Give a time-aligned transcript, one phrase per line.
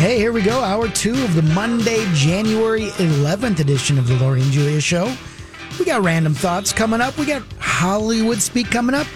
[0.00, 0.62] Hey, here we go.
[0.62, 5.14] Hour two of the Monday, January 11th edition of the Lori and Julia Show.
[5.78, 7.18] We got random thoughts coming up.
[7.18, 9.06] We got Hollywood Speak coming up.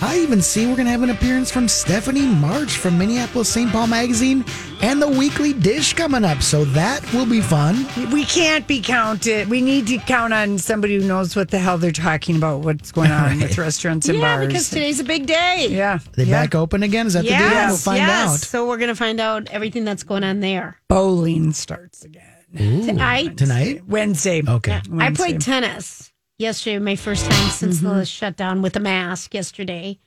[0.00, 3.70] I even see we're going to have an appearance from Stephanie March from Minneapolis St.
[3.72, 4.44] Paul Magazine
[4.80, 6.40] and the Weekly Dish coming up.
[6.42, 7.84] So that will be fun.
[8.12, 9.48] We can't be counted.
[9.48, 12.92] We need to count on somebody who knows what the hell they're talking about, what's
[12.92, 14.46] going on with restaurants and Yeah, bars.
[14.46, 15.66] because today's a big day.
[15.70, 15.96] yeah.
[15.96, 16.44] Are they yeah.
[16.44, 17.06] back open again?
[17.08, 17.38] Is that the deal?
[17.38, 18.28] Yes, We'll find yes.
[18.28, 18.38] out.
[18.40, 20.78] So we're gonna find out everything that's going on there.
[20.88, 22.22] Bowling starts again.
[22.56, 23.82] Tonight, Tonight?
[23.86, 24.42] Wednesday.
[24.46, 24.72] Okay.
[24.72, 25.14] I Wednesday.
[25.16, 26.07] played tennis
[26.42, 27.98] yesterday, my first time since Mm-hmm.
[27.98, 29.98] the shutdown with a mask yesterday.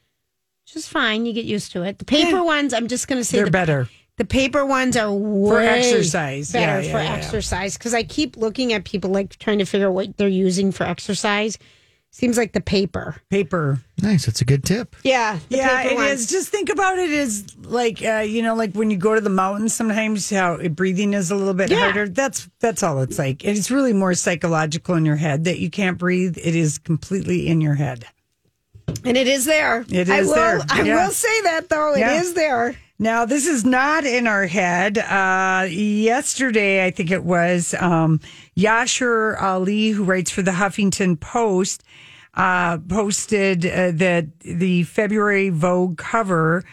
[0.65, 1.99] Just fine, you get used to it.
[1.99, 3.89] The paper ones, I'm just gonna say They're the, better.
[4.17, 6.51] The paper ones are way for exercise.
[6.51, 7.15] better Yeah, yeah, for yeah, yeah.
[7.17, 10.71] exercise because I keep looking at people like trying to figure out what they're using
[10.71, 11.57] for exercise.
[12.13, 13.15] Seems like the paper.
[13.29, 13.79] Paper.
[14.01, 14.25] Nice.
[14.25, 14.95] That's a good tip.
[15.03, 16.19] Yeah, the yeah, paper it ones.
[16.21, 16.29] is.
[16.29, 19.29] Just think about it as like uh, you know, like when you go to the
[19.29, 19.73] mountains.
[19.73, 21.79] Sometimes how breathing is a little bit Yeah.
[21.79, 22.09] harder.
[22.09, 23.45] That's that's all it's like.
[23.45, 26.37] And It's really more psychological in your head that you can't breathe.
[26.37, 28.05] It is completely in your head.
[29.05, 29.85] and it is there.
[29.89, 30.59] It I is will, there.
[30.69, 31.05] I Yeah.
[31.05, 31.95] will say that though.
[31.95, 32.15] Yeah.
[32.17, 32.75] It is there.
[32.99, 34.99] Now, this is not in our head.
[34.99, 38.19] Uh, yesterday, I think it was um,
[38.55, 41.83] Yashar Ali, who writes for the Huffington Post,
[42.33, 46.63] uh, posted uh, that the February Vogue cover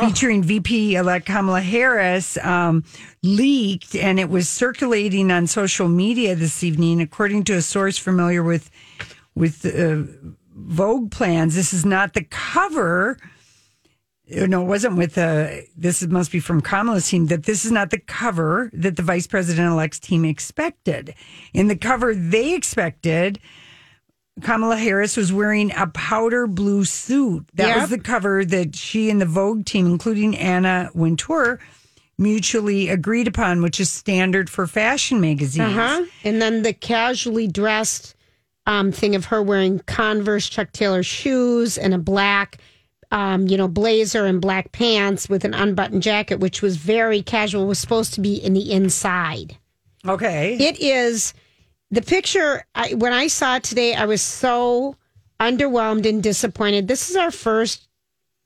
[0.00, 2.84] featuring VP elect Kamala Harris um,
[3.22, 7.00] leaked and it was circulating on social media this evening.
[7.00, 8.70] According to a source familiar with
[9.34, 10.02] with uh,
[10.54, 13.18] Vogue plans, this is not the cover
[14.28, 17.90] no, it wasn't with uh this must be from Kamala's team that this is not
[17.90, 21.14] the cover that the vice president elect's team expected.
[21.54, 23.38] In the cover they expected,
[24.42, 27.46] Kamala Harris was wearing a powder blue suit.
[27.54, 27.80] That Yep.
[27.80, 31.58] was the cover that she and the Vogue team, including Anna Wintour,
[32.18, 35.76] mutually agreed upon, which is standard for fashion magazines.
[35.76, 36.04] Uh-huh.
[36.24, 38.14] And then the casually dressed
[38.66, 42.58] um, thing of her wearing Converse Chuck Taylor shoes and a black,
[43.12, 47.66] um, you know, blazer and black pants with an unbuttoned jacket, which was very casual,
[47.66, 49.56] was supposed to be in the inside.
[50.06, 50.56] Okay.
[50.58, 51.32] It is
[51.90, 52.64] the picture.
[52.74, 54.96] I, when I saw it today, I was so
[55.40, 56.88] underwhelmed and disappointed.
[56.88, 57.88] This is our first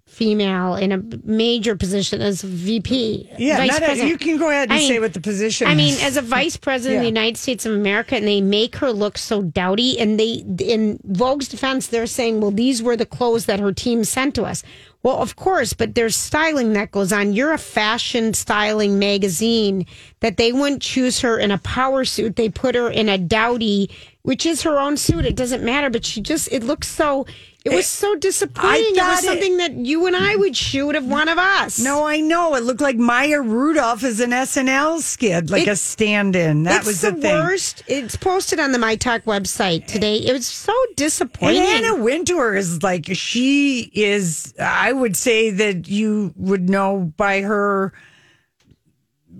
[0.06, 3.30] female in a major position as VP.
[3.38, 5.74] yeah, vice a- you can go ahead and I mean- say what the position I
[5.76, 8.92] mean, as a vice president of the United States of America, and they make her
[8.92, 9.98] look so dowdy.
[10.00, 14.02] And they, in Vogue's defense, they're saying, well, these were the clothes that her team
[14.02, 14.64] sent to us.
[15.02, 17.32] Well, of course, but there's styling that goes on.
[17.32, 19.86] You're a fashion styling magazine
[20.20, 22.36] that they wouldn't choose her in a power suit.
[22.36, 23.88] They put her in a dowdy,
[24.22, 25.24] which is her own suit.
[25.24, 27.26] It doesn't matter, but she just, it looks so,
[27.64, 28.96] it was eh, so disappointing.
[28.96, 31.78] It was it- something that you and I would shoot of one of us.
[31.78, 32.54] No, I know.
[32.54, 36.64] It looked like Maya Rudolph is an SNL skid, like It- a stand-in.
[36.64, 37.34] That was the, the, thing.
[37.34, 37.82] worst.
[37.86, 40.16] It's posted on the My Talk website today.
[40.16, 41.62] It was so And disappointing.
[41.62, 44.54] Anna Wintour is like she is.
[44.58, 47.92] I would say that you would know by her.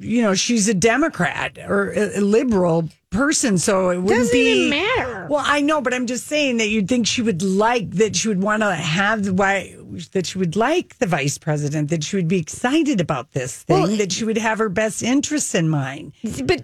[0.00, 4.70] You know, she's a Democrat or a liberal person, so it wouldn't Doesn't be even
[4.70, 5.26] matter.
[5.28, 8.16] Well, I know, but I'm just saying that you'd think she would like that.
[8.16, 9.76] She would want to have the why
[10.12, 11.90] that she would like the vice president.
[11.90, 13.82] That she would be excited about this thing.
[13.82, 16.12] Well, that she would have her best interests in mind.
[16.44, 16.62] but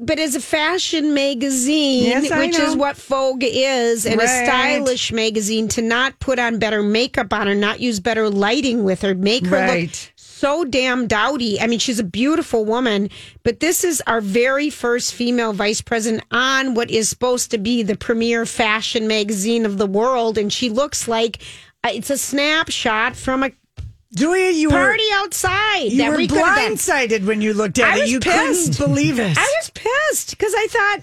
[0.00, 5.68] but as a fashion magazine, Yes, which is what Vogue is, and a stylish magazine,
[5.68, 9.46] to not put on better makeup on her, not use better lighting with her, make
[9.46, 10.12] her look Right.
[10.38, 11.60] So damn dowdy.
[11.60, 13.10] I mean, she's a beautiful woman,
[13.42, 17.82] but this is our very first female vice president on what is supposed to be
[17.82, 21.42] the premier fashion magazine of the world, and she looks like
[21.84, 23.50] uh, it's a snapshot from a
[24.14, 25.92] Julia, you party were outside.
[25.92, 28.08] you that were we blindsided when you looked at I it.
[28.08, 28.78] You pissed.
[28.78, 29.36] couldn't believe it.
[29.36, 31.00] I was pissed because I thought,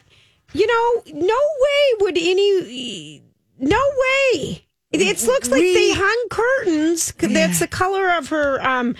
[0.54, 3.22] you know, no way would any,
[3.60, 4.66] no way.
[4.92, 7.12] It, it looks like We- they hung curtains.
[7.20, 8.96] That's the color of her um,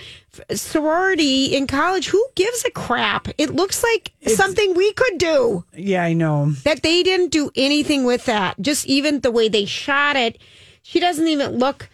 [0.54, 2.08] sorority in college.
[2.08, 3.28] Who gives a crap?
[3.38, 5.64] It looks like something we could do.
[5.74, 6.52] yeah, I know.
[6.64, 8.60] That they didn't do anything with that.
[8.60, 10.38] Just even the way they shot it,
[10.82, 11.88] she doesn't even look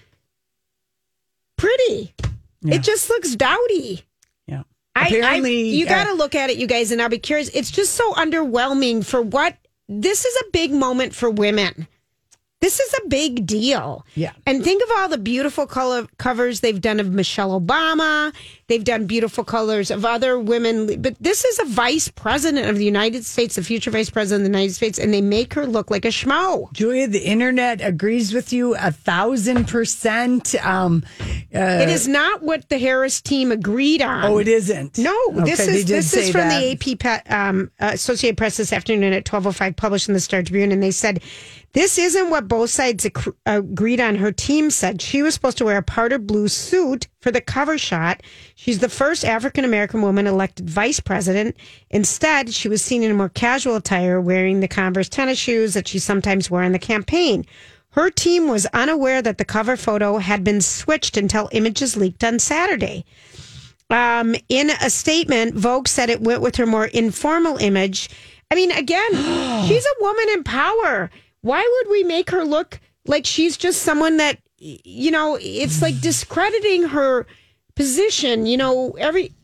[1.56, 2.14] pretty.
[2.62, 2.74] Yeah.
[2.74, 4.02] It just looks dowdy.
[4.46, 4.62] Yeah.
[4.94, 7.48] I, I, you uh, got to look at it, you guys, and I'll be curious.
[7.54, 9.56] It's just so underwhelming for what
[9.88, 11.86] this is a big moment for women.
[12.62, 14.06] This is a big deal.
[14.14, 14.30] Yeah.
[14.46, 18.32] And think of all the beautiful color covers they've done of Michelle Obama.
[18.68, 21.02] They've done beautiful colors of other women.
[21.02, 24.52] But this is a vice president of the United States, the future vice president of
[24.52, 26.72] the United States, and they make her look like a schmo.
[26.72, 30.54] Julia, the internet agrees with you a thousand percent.
[30.64, 31.02] Um,
[31.50, 34.24] it is not what the Harris team agreed on.
[34.24, 34.98] oh, it isn't.
[34.98, 36.78] No, this Okay, they is this is from that.
[36.80, 40.20] the AP um, uh, Associated Press this afternoon at twelve oh five, published in the
[40.20, 41.20] Star Tribune, and they said
[41.74, 44.16] this isn't what both sides ac- agreed on.
[44.16, 47.78] Her team said she was supposed to wear a powder blue suit for the cover
[47.78, 48.22] shot.
[48.54, 51.56] She's the first African American woman elected vice president.
[51.90, 55.88] Instead, she was seen in a more casual attire, wearing the Converse tennis shoes that
[55.88, 57.46] she sometimes wore on the campaign.
[57.90, 62.38] Her team was unaware that the cover photo had been switched until images leaked on
[62.38, 63.04] Saturday.
[63.90, 68.08] Um, in a statement, Vogue said it went with her more informal image.
[68.50, 69.10] I mean, again,
[69.66, 71.10] she's a woman in power.
[71.42, 76.00] Why would we make her look like she's just someone that, you know, it's like
[76.00, 77.26] discrediting her
[77.74, 78.46] position.
[78.46, 79.34] You know, every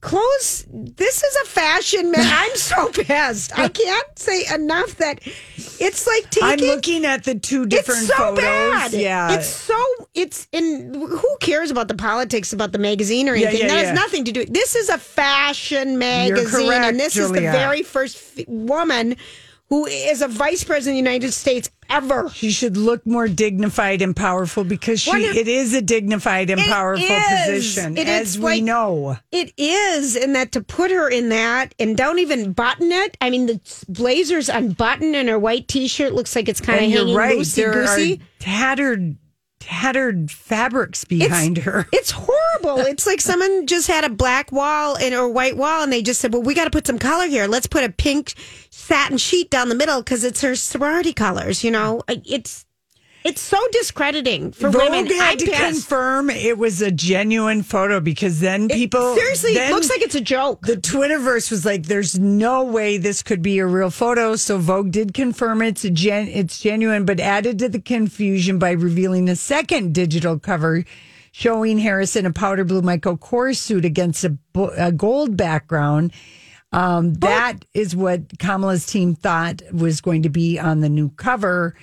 [0.00, 0.66] clothes.
[0.70, 2.10] This is a fashion.
[2.10, 2.20] Man.
[2.24, 3.58] I'm so pissed.
[3.58, 5.20] I can't say enough that
[5.56, 6.48] it's like taking.
[6.48, 8.42] I'm looking at the two different it's so photos.
[8.42, 8.92] bad.
[8.92, 9.32] Yeah.
[9.32, 9.82] it's so
[10.14, 10.94] it's in.
[10.94, 13.60] Who cares about the politics about the magazine or anything?
[13.60, 13.88] yeah, that yeah.
[13.88, 14.44] has nothing to do.
[14.46, 19.16] This is a fashion magazine, correct, and this is the very first f- woman
[19.70, 22.28] who is a vice president of the United States ever.
[22.34, 26.60] She should look more dignified and powerful because she of- it is a dignified and
[26.60, 27.24] powerful is.
[27.46, 29.16] position, It as we like- know.
[29.32, 33.16] It is, and that to put her in that and don't even button it.
[33.20, 37.14] I mean, the blazer's unbuttoned and her white T-shirt looks like it's kind of hanging
[37.14, 37.38] right.
[37.38, 38.20] loosey goosey.
[38.38, 39.16] tattered,
[39.70, 41.86] tattered fabrics behind her.
[42.00, 42.80] It's horrible.
[42.86, 46.20] It's like someone just had a black wall and or white wall, and they just
[46.20, 47.46] said, "Well, we got to put some color here.
[47.46, 48.34] Let's put a pink
[48.70, 52.64] satin sheet down the middle because it's her sorority colors." You know, it's
[53.24, 55.06] it's so discrediting for Vogue women.
[55.06, 59.90] had I'm to confirm it was a genuine photo because then people Seriously, it looks
[59.90, 60.66] like it's a joke.
[60.66, 64.90] the Twitterverse was like, "There's no way this could be a real photo." So Vogue
[64.90, 69.36] did confirm it's a gen- it's genuine, but added to the confusion by revealing a
[69.36, 70.84] second digital cover
[71.32, 74.36] showing Harris in a powder blue Michael Kors suit against a,
[74.76, 76.12] a gold background.
[76.72, 81.74] Um, that is what Kamala's team thought was going to be on the new cover.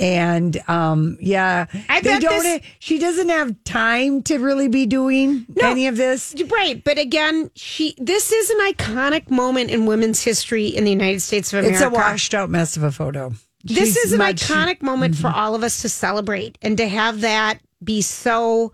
[0.00, 2.42] And um, yeah, I they don't.
[2.42, 6.34] this- she doesn't have time to really be doing any of this.
[6.50, 11.20] Right, but again, she this is an iconic moment in women's history in the United
[11.20, 11.74] States of America.
[11.74, 13.32] It's a washed out mess of a photo.
[13.62, 15.22] this She's is an much- iconic moment Mm-hmm.
[15.22, 18.72] for all of us to celebrate and to have that be so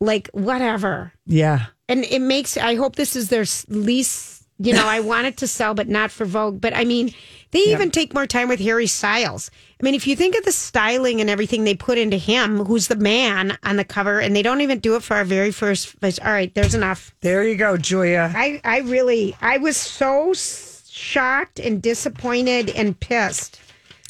[0.00, 1.12] like whatever.
[1.26, 1.66] Yeah.
[1.88, 5.46] And it makes I hope this is their least, you know, I want it to
[5.48, 7.12] sell but not for Vogue, but I mean,
[7.50, 9.50] they even take more time with Harry Styles.
[9.80, 12.88] I mean, if you think of the styling and everything they put into him, who's
[12.88, 15.94] the man on the cover and they don't even do it for our very first
[16.02, 17.14] All right, there's enough.
[17.20, 18.32] There you go, Julia.
[18.34, 23.60] I, I really, I was so shocked and disappointed and pissed.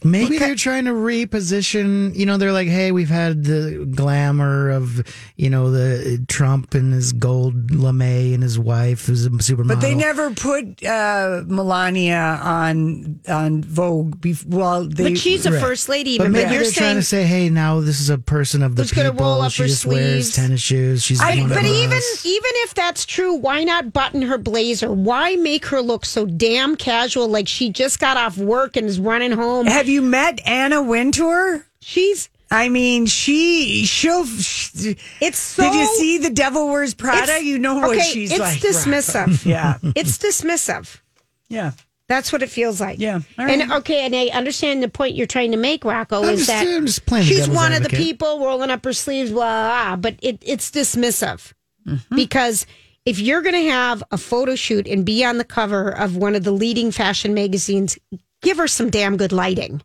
[0.05, 2.14] Maybe they're trying to reposition.
[2.14, 5.05] You know, they're like, "Hey, we've had the glamour of
[5.37, 9.81] you know the Trump and his gold lame and his wife who's a supermodel." But
[9.81, 14.21] they never put uh, Melania on on Vogue.
[14.21, 15.61] Bef- well, they, But she's a Right.
[15.62, 16.33] first lady, But even.
[16.33, 18.83] But, maybe you're they're trying to say, "Hey, now this is a person of the
[18.83, 19.26] Who's gonna people.
[19.26, 21.02] roll up she her just sleeves." wears tennis shoes.
[21.02, 24.38] She's I, one but of even us." even if that's true, why not button her
[24.38, 24.93] blazer?
[24.93, 29.00] Why make her look so damn casual, like she just got off work and is
[29.00, 29.67] running home?
[29.67, 31.66] Have you met Anna Wintour?
[31.80, 34.25] She's I mean, she she'll.
[34.25, 35.62] She, it's so.
[35.62, 37.42] did you see the Devil Wears Prada?
[37.45, 38.59] You know what okay, she's it's like.
[38.61, 39.45] dismissive.
[39.45, 41.00] Yeah, it's dismissive.
[41.49, 41.73] yeah.
[42.09, 42.99] That's what it feels like.
[43.00, 46.30] Yeah, all And okay, and I understand the point you're trying to make, Rocco, I'm
[46.30, 48.95] is just- that I'm just playing she's devil's one of the people rolling up her
[48.95, 51.52] sleeves, blah, blah, blah but it, it's dismissive
[51.87, 52.16] Mm-hmm.
[52.16, 52.66] because
[53.04, 56.35] if you're going to have a photo shoot and be on the cover of one
[56.35, 57.99] of the leading fashion magazines,
[58.42, 59.83] give her some damn good lighting.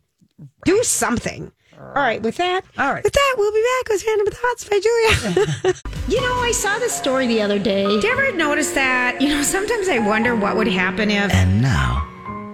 [0.64, 1.52] Do something.
[1.78, 3.04] All right, with that, All right.
[3.04, 5.74] with that, we'll be back with Random Thoughts by Julia.
[6.08, 7.84] you know, I saw this story the other day.
[7.86, 9.20] Did you ever notice that?
[9.20, 12.08] You know, sometimes I wonder what would happen if And now,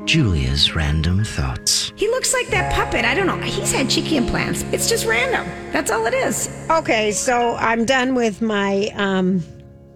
[0.06, 1.92] Julia's random thoughts.
[1.96, 3.04] he looks like that puppet.
[3.04, 3.36] I don't know.
[3.40, 4.62] He's had cheeky implants.
[4.72, 5.46] It's just random.
[5.70, 6.48] That's all it is.
[6.70, 9.42] Okay, so I'm done with my um,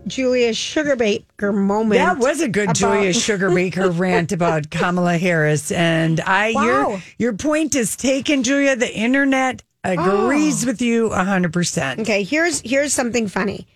[0.06, 1.99] Julia Sugarbaker moment.
[1.99, 6.64] That was a good about- Julia Sugarbaker rant about Kamala Harris, and I Wow.
[6.64, 8.76] your your point is taken, Julia.
[8.76, 12.00] The internet agrees with you hundred percent.
[12.00, 13.66] Okay, here's here's something funny.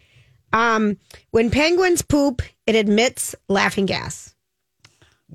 [0.52, 0.96] Um,
[1.30, 4.34] when penguins poop, it emits laughing gas.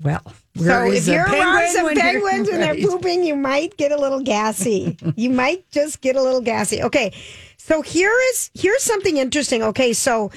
[0.02, 0.24] Well,
[0.58, 2.82] So if you're around some when penguins and they're right.
[2.84, 4.98] pooping, you might get a little gassy.
[5.16, 6.82] you might just get a little gassy.
[6.82, 7.14] Okay,
[7.58, 9.62] so here is here's something interesting.
[9.62, 10.32] Okay, so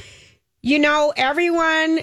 [0.66, 2.00] you know everyone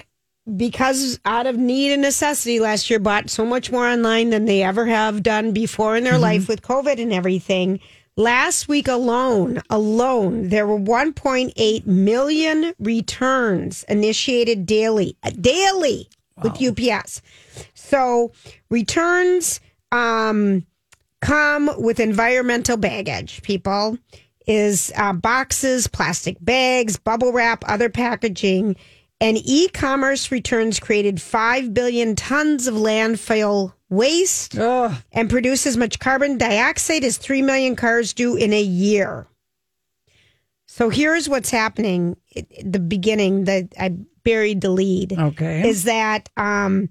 [0.56, 4.62] because out of need and necessity last year bought so much more online than they
[4.62, 7.78] ever have done before in their life with COVID and everything.
[8.16, 16.08] Last week alone, alone, there were 1.8 million returns initiated daily, daily
[16.42, 17.20] with UPS.
[17.74, 18.32] So
[18.70, 19.60] returns
[19.92, 20.64] um,
[21.20, 23.42] come with environmental baggage.
[23.42, 23.98] People
[24.46, 28.76] is uh, boxes, plastic bags, bubble wrap, other packaging,
[29.20, 34.92] and e-commerce returns created five billion tons of landfill waste Ugh.
[35.12, 39.26] and produce as much carbon dioxide as 3 million cars do in a year.
[40.66, 42.16] So here's what's happening.
[42.36, 43.90] At the beginning that I
[44.24, 45.12] buried the lead.
[45.12, 45.68] Okay.
[45.68, 46.88] Is that um,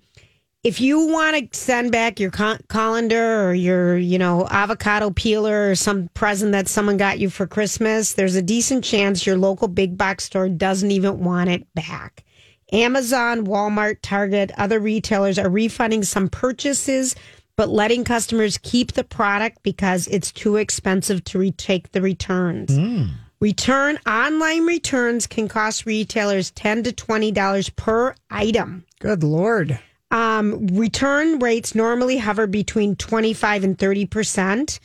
[0.64, 5.76] if you want to send back your colander or your, you know, avocado peeler or
[5.76, 9.98] some present that someone got you for Christmas, there's a decent chance your local big
[9.98, 12.24] box store doesn't even want it back.
[12.72, 17.14] Amazon, Walmart, Target, other retailers are refunding some purchases,
[17.58, 22.76] but letting customers keep the product because it's too expensive to retake the returns.
[22.76, 23.08] Hmm.
[23.42, 28.86] Return online returns can cost retailers ten to twenty dollars per item.
[29.00, 29.78] Good lord.
[30.14, 34.80] Um, return rates normally hover between twenty five and thirty percent.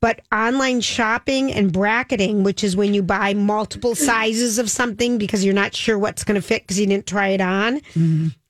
[0.00, 5.44] But online shopping and bracketing, which is when you buy multiple sizes of something because
[5.44, 7.82] you're not sure what's going to fit because you didn't try it on,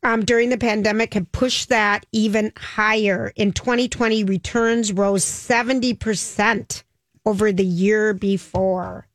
[0.04, 3.32] um, during the pandemic, have pushed that even higher.
[3.34, 6.84] In 2020, returns rose 70%
[7.26, 9.08] over the year before.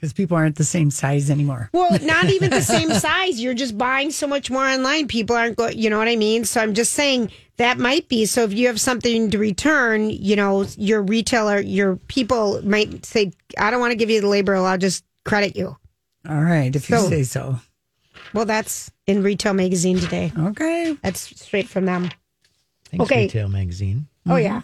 [0.00, 1.68] Because people aren't the same size anymore.
[1.74, 3.38] Well, not even the same size.
[3.38, 5.08] You're just buying so much more online.
[5.08, 6.46] People aren't going, you know what I mean?
[6.46, 8.24] So I'm just saying that might be.
[8.24, 13.32] So if you have something to return, you know, your retailer, your people might say,
[13.58, 14.56] I don't want to give you the labor.
[14.56, 15.76] I'll just credit you.
[16.26, 17.60] All right, if you So- say so.
[18.32, 20.32] Well, that's in Retail Magazine today.
[20.38, 20.96] Okay.
[21.02, 22.10] That's straight from them.
[22.86, 23.22] Thanks, Okay.
[23.24, 24.06] Retail Magazine.
[24.26, 24.44] Oh, mm-hmm.
[24.44, 24.60] yeah.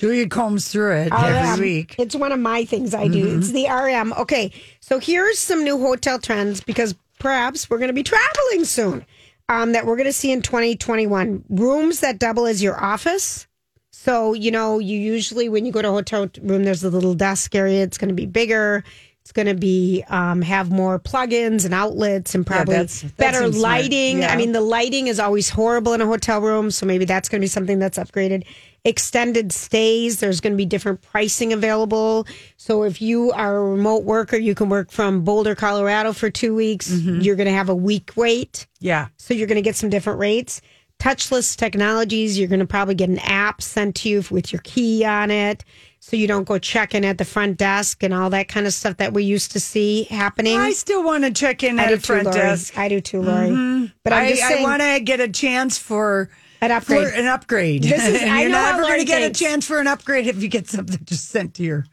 [0.00, 1.12] Julia combs through it RM.
[1.12, 1.94] every week.
[1.98, 3.36] It's one of my things I do.
[3.38, 4.14] It's the RM.
[4.14, 9.04] Okay, so here's some new hotel trends because perhaps we're going to be traveling soon.
[9.50, 13.46] Um, that we're going to see in 2021 rooms that double as your office.
[13.90, 17.14] So you know, you usually when you go to a hotel room, there's a little
[17.14, 17.82] desk area.
[17.82, 18.82] It's going to be bigger.
[19.20, 23.40] It's going to be um, have more plugins and outlets and probably that's- that better
[23.42, 23.82] seems smart.
[23.82, 24.20] lighting.
[24.20, 24.32] Yeah.
[24.32, 27.40] I mean, the lighting is always horrible in a hotel room, so maybe that's going
[27.40, 28.44] to be something that's upgraded.
[28.84, 32.26] Extended stays, there's going to be different pricing available.
[32.56, 36.54] So if you are a remote worker, you can work from Boulder, Colorado for two
[36.54, 36.90] weeks.
[36.90, 37.20] Mm-hmm.
[37.20, 38.66] You're going to have a week wait.
[38.78, 39.08] Yeah.
[39.18, 40.62] So you're going to get some different rates.
[40.98, 45.04] Touchless technologies, you're going to probably get an app sent to you with your key
[45.04, 45.64] on it.
[45.98, 48.72] So you don't go check in at the front desk and all that kind of
[48.72, 50.58] stuff that we used to see happening.
[50.58, 52.38] I still want to check in I at too, front Lori.
[52.38, 52.78] desk.
[52.78, 53.92] I do too, Lori.
[54.02, 57.08] But I'm I, just saying, I want to get a chance for An upgrade.
[57.08, 57.82] for an upgrade.
[57.84, 59.40] This is- And I you're know how never Lori going to get thinks.
[59.40, 61.86] a chance for an upgrade if you get something just sent to your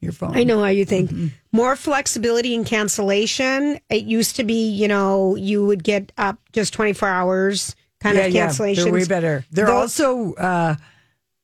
[0.00, 0.36] your phone.
[0.36, 1.10] I know how you think.
[1.10, 1.26] Mm-hmm.
[1.50, 3.80] More flexibility in cancellation.
[3.90, 8.30] It used to be, you know, you would get up just 24 hours kind of
[8.30, 8.84] yeah, cancellations.
[8.84, 9.44] they're way better.
[9.50, 10.76] They're Those- also uh,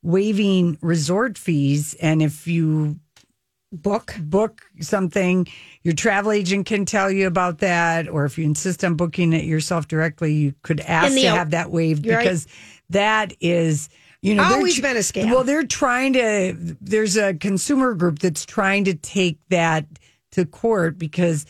[0.02, 3.00] waiving resort fees, and if you
[3.82, 4.14] book.
[4.20, 5.46] book something,
[5.82, 9.44] your travel agent can tell you about that, or if you insist on booking it
[9.44, 12.22] yourself directly, you could ask the- to have that waived You're right.
[12.24, 12.46] because
[12.90, 13.88] that is.
[14.22, 15.26] You know, Always been a scam.
[15.30, 16.54] Well, they're trying to.
[16.80, 19.84] There's a consumer group that's trying to take that
[20.32, 21.44] to court because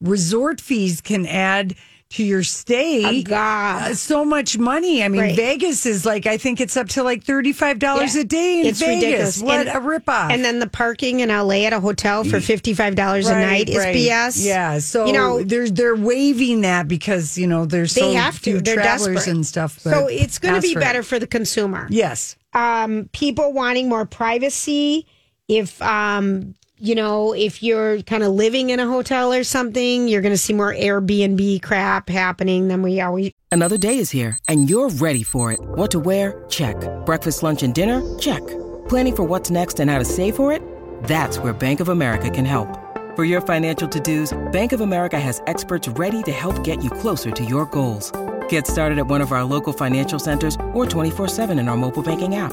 [0.00, 1.74] resort fees can add
[2.10, 3.90] to your stay Oh, God.
[3.92, 5.02] uh, so much money.
[5.04, 5.36] I mean, Right.
[5.36, 8.22] Vegas is like I think it's up to like thirty five dollars Yeah.
[8.22, 8.96] a day in It's Vegas.
[9.04, 9.42] ridiculous.
[9.42, 10.32] What And- a ripoff!
[10.32, 13.94] And then the parking in LA at a hotel for $55 a night is right.
[13.94, 14.44] BS.
[14.44, 18.40] Yeah, so you know, they're they're waiving that because you know there's they so have
[18.42, 18.60] to.
[18.60, 19.34] They're travelers desperate.
[19.36, 19.78] and stuff.
[19.78, 21.86] so it's going to be better for the consumer.
[21.90, 25.06] Yes, um, people wanting more privacy
[25.46, 30.22] if um you know if you're kind of living in a hotel or something, you're
[30.22, 33.32] going to see more Airbnb crap happening than we always.
[33.52, 35.58] Another day is here, and you're ready for it.
[35.60, 36.44] What to wear?
[36.48, 36.76] Check.
[37.04, 38.00] Breakfast, lunch, and dinner?
[38.18, 38.46] Check.
[38.88, 40.62] Planning for what's next and how to save for it?
[41.04, 42.68] That's where Bank of America can help.
[43.16, 47.32] For your financial to-dos, Bank of America has experts ready to help get you closer
[47.32, 48.12] to your goals.
[48.48, 52.36] Get started at one of our local financial centers or 24-7 in our mobile banking
[52.36, 52.52] app.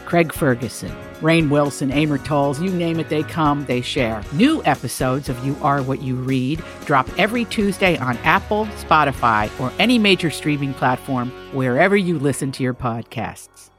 [0.11, 0.91] Craig Ferguson,
[1.21, 4.21] Rainn Wilson, Amor Towles, you name it, they come, they share.
[4.33, 9.71] New episodes of You Are What You Read drop every Tuesday on Apple, Spotify, or
[9.79, 13.69] any major streaming platform wherever you listen to your podcasts.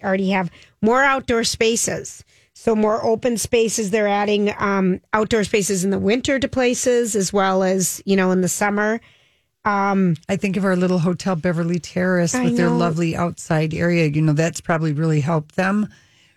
[0.00, 0.48] already have
[0.80, 2.22] more outdoor spaces.
[2.52, 3.90] So more open spaces.
[3.90, 8.30] They're adding um, outdoor spaces in the winter to places as well as you know
[8.30, 9.00] in the summer.
[9.64, 12.76] Um, I think of our little hotel Beverly Terrace I with their know.
[12.76, 14.06] lovely outside area.
[14.06, 15.88] You know, that's probably really helped them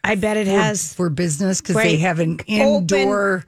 [0.04, 0.94] I bet it for, has.
[0.94, 3.44] for business because they have an indoor.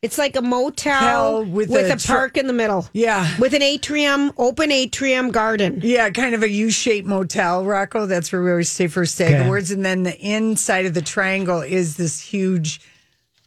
[0.00, 2.88] It's like a motel with, with a, a tr- park in the middle.
[2.92, 3.38] Yeah.
[3.38, 5.78] with an atrium, open atrium garden.
[5.84, 8.06] Yeah, kind of a U-shaped motel, Rocco.
[8.06, 9.44] That's where we always stay for Stag Okay.
[9.44, 9.70] Awards.
[9.70, 12.80] And then the inside of the triangle is this huge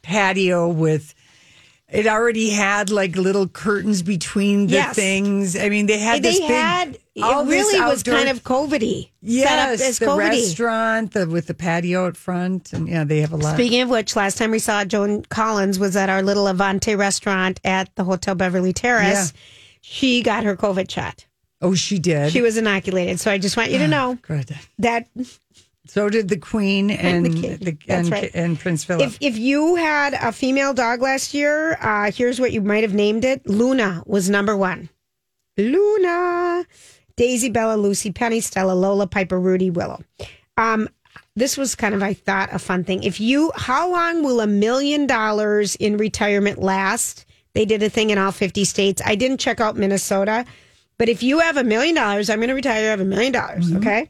[0.01, 1.13] patio with.
[1.95, 4.95] It already had like little curtains between the Yes.
[4.95, 5.55] things.
[5.55, 6.49] I mean, they had they this big.
[6.49, 9.09] had all it really was kind of COVIDy.
[9.21, 10.29] yes, set up as the COVIDy.
[10.29, 13.53] restaurant the, with the patio out front, and yeah, they have a lot.
[13.55, 17.59] Speaking of which, last time we saw Joan Collins was at our little Avante restaurant
[17.63, 19.31] at the Hotel Beverly Terrace.
[19.81, 21.25] She got her COVID shot.
[21.61, 22.31] oh, she did.
[22.31, 23.19] She was inoculated.
[23.19, 24.53] So I just want you to ah, know Good.
[24.79, 25.07] that
[25.87, 27.79] So did the Queen and the the king.
[27.87, 28.31] and, right.
[28.33, 29.07] and Prince Philip.
[29.07, 32.93] if if you had a female dog last year, uh, here's what you might have
[32.93, 33.48] named it.
[33.48, 34.89] Luna was number one.
[35.57, 36.65] Luna,
[37.15, 40.01] Daisy, Bella, Lucy, Penny, Stella, Lola, Piper, Rudy, Willow.
[40.57, 40.89] Um,
[41.35, 43.03] this was kind of, I thought, a fun thing.
[43.03, 47.25] If you, how long will a million dollars in retirement last?
[47.53, 49.01] They did a thing in all 50 states.
[49.05, 50.45] I didn't check out Minnesota,
[50.98, 53.31] but if you have a million dollars, I'm going to retire, I have a million
[53.31, 54.09] dollars, okay?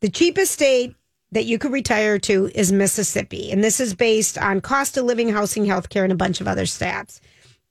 [0.00, 0.94] The cheapest state
[1.34, 3.50] that you could retire to is Mississippi.
[3.50, 6.62] And this is based on cost of living, housing, healthcare, and a bunch of other
[6.62, 7.20] stats.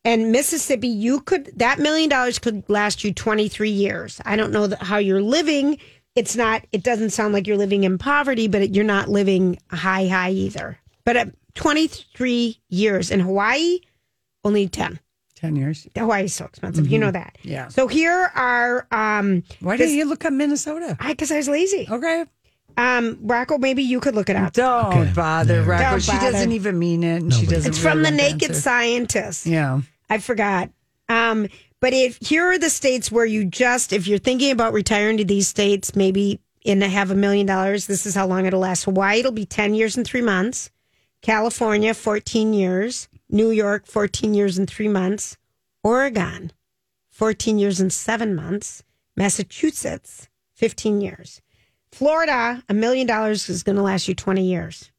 [0.06, 4.20] And Mississippi, you could, that million dollars could last you 23 years.
[4.26, 5.78] I don't know that how you're living.
[6.14, 10.08] It's not, it doesn't sound like you're living in poverty, but you're not living high,
[10.08, 10.78] high either.
[11.06, 13.80] But at 23 years in Hawaii,
[14.44, 15.00] only 10.
[15.36, 15.88] Ten years.
[15.98, 16.88] Hawaii is so expensive.
[16.88, 17.38] You know that.
[17.44, 17.70] Yeah.
[17.70, 20.98] So here are, um, Why didn't you look up Minnesota?
[21.00, 21.88] I, cause I was lazy.
[21.90, 22.26] Okay.
[22.78, 24.54] Um, Rocco, maybe you could look it up.
[24.54, 25.84] Don't bother, Rocco.
[25.92, 26.32] Don't she bother.
[26.32, 27.56] doesn't even mean it, and she Nobody.
[27.56, 27.72] doesn't.
[27.72, 28.62] It's from the really Naked answer.
[28.62, 29.46] Scientist.
[29.46, 29.82] Yeah.
[30.10, 30.70] I forgot.
[31.10, 31.48] Um,
[31.80, 35.26] but if here are the states where you just, if you're thinking about retiring to
[35.26, 38.86] these states, maybe in have a million dollars, this is how long it'll last.
[38.86, 40.70] Hawaii, it'll be 10 years and three months.
[41.22, 43.08] California, 14 years.
[43.30, 45.38] New York, 14 years and three months.
[45.84, 46.52] Oregon,
[47.10, 48.84] 14 years and seven months.
[49.18, 51.42] Massachusetts, 15 years.
[51.94, 54.92] Florida, a million dollars is going to last you 20 years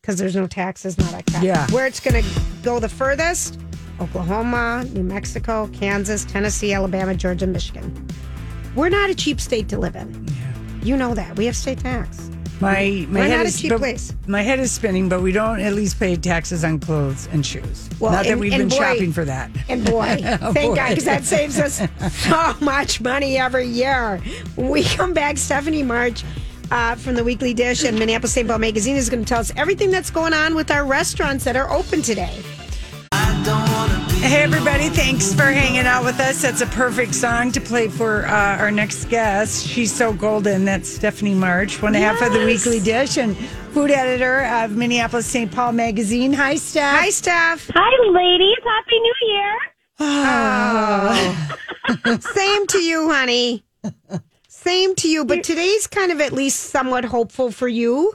[0.00, 1.44] because there's no taxes, not like that.
[1.44, 1.70] Yeah.
[1.70, 3.60] Where it's going to go the furthest
[4.00, 8.08] Oklahoma, New Mexico, Kansas, Tennessee, Alabama, Georgia, Michigan.
[8.74, 10.26] We're not a cheap state to live in.
[10.82, 11.36] You know that.
[11.36, 12.28] We have state tax.
[12.62, 14.14] My my We're head not a is cheap but- place.
[14.26, 17.90] My head is spinning, but we don't at least pay taxes on clothes and shoes.
[17.98, 19.50] Well, Not that and- we've and been boy- shopping for that.
[19.68, 20.04] And boy,
[20.52, 20.76] thank.
[20.76, 21.82] God, because that saves us
[22.24, 24.20] so much money every year.
[24.56, 26.22] We come back, Stephanie March
[26.70, 28.46] uh, from the Weekly Dish and Minneapolis St.
[28.48, 31.56] Paul Magazine is going to tell us everything that's going on with our restaurants that
[31.56, 32.40] are open today.
[34.22, 36.42] Hey, everybody, thanks for hanging out with us.
[36.42, 39.66] That's a perfect song to play for uh, our next guest.
[39.66, 40.64] She's so golden.
[40.64, 43.36] That's Stephanie March, one half of the Weekly Dish and
[43.74, 45.50] food editor of Minneapolis St.
[45.50, 46.32] Paul Magazine.
[46.32, 47.00] Hi, Steph.
[47.00, 47.68] Hi, Steph.
[47.74, 48.56] Hi, ladies.
[48.64, 49.58] Happy New Year.
[49.98, 51.58] Oh.
[52.20, 53.64] Same to you, honey.
[54.48, 55.24] Same to you.
[55.24, 58.14] But today's kind of at least somewhat hopeful for you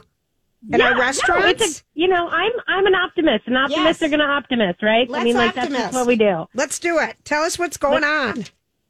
[0.72, 1.62] and Yeah, our no, restaurants.
[1.62, 3.46] it's a, you know, I'm I'm an optimist.
[3.46, 4.02] An optimist Yes.
[4.02, 5.08] are going to optimist, right?
[5.08, 5.84] Let's I mean, like that's optimist.
[5.86, 6.46] just what we do.
[6.54, 7.16] Let's do it.
[7.24, 8.44] Tell us what's going on.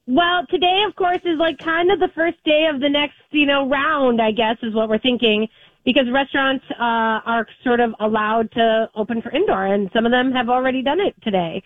[0.07, 3.45] Well, today, of course, is like kind of the first day of the next, you
[3.47, 4.23] know, round.
[4.23, 5.49] I guess is what we're thinking
[5.85, 10.33] because restaurants uh, are sort of allowed to open for indoor, and some of them
[10.33, 11.63] have already done it today.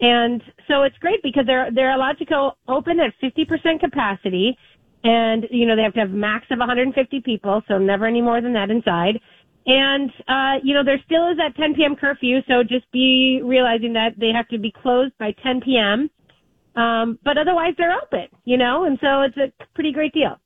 [0.00, 4.58] And so it's great because they're they're allowed to go open at 50% capacity,
[5.02, 8.42] and you know they have to have max of 150 people, so never any more
[8.42, 9.18] than that inside.
[9.66, 11.96] And uh, you know there still is that 10 p.m.
[11.96, 16.08] curfew, so just be realizing that they have to be closed by 10 p.m.
[16.76, 20.38] Um, but otherwise they're open, you know, and so it's a pretty great deal.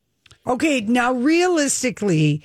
[0.47, 2.43] Okay, now realistically,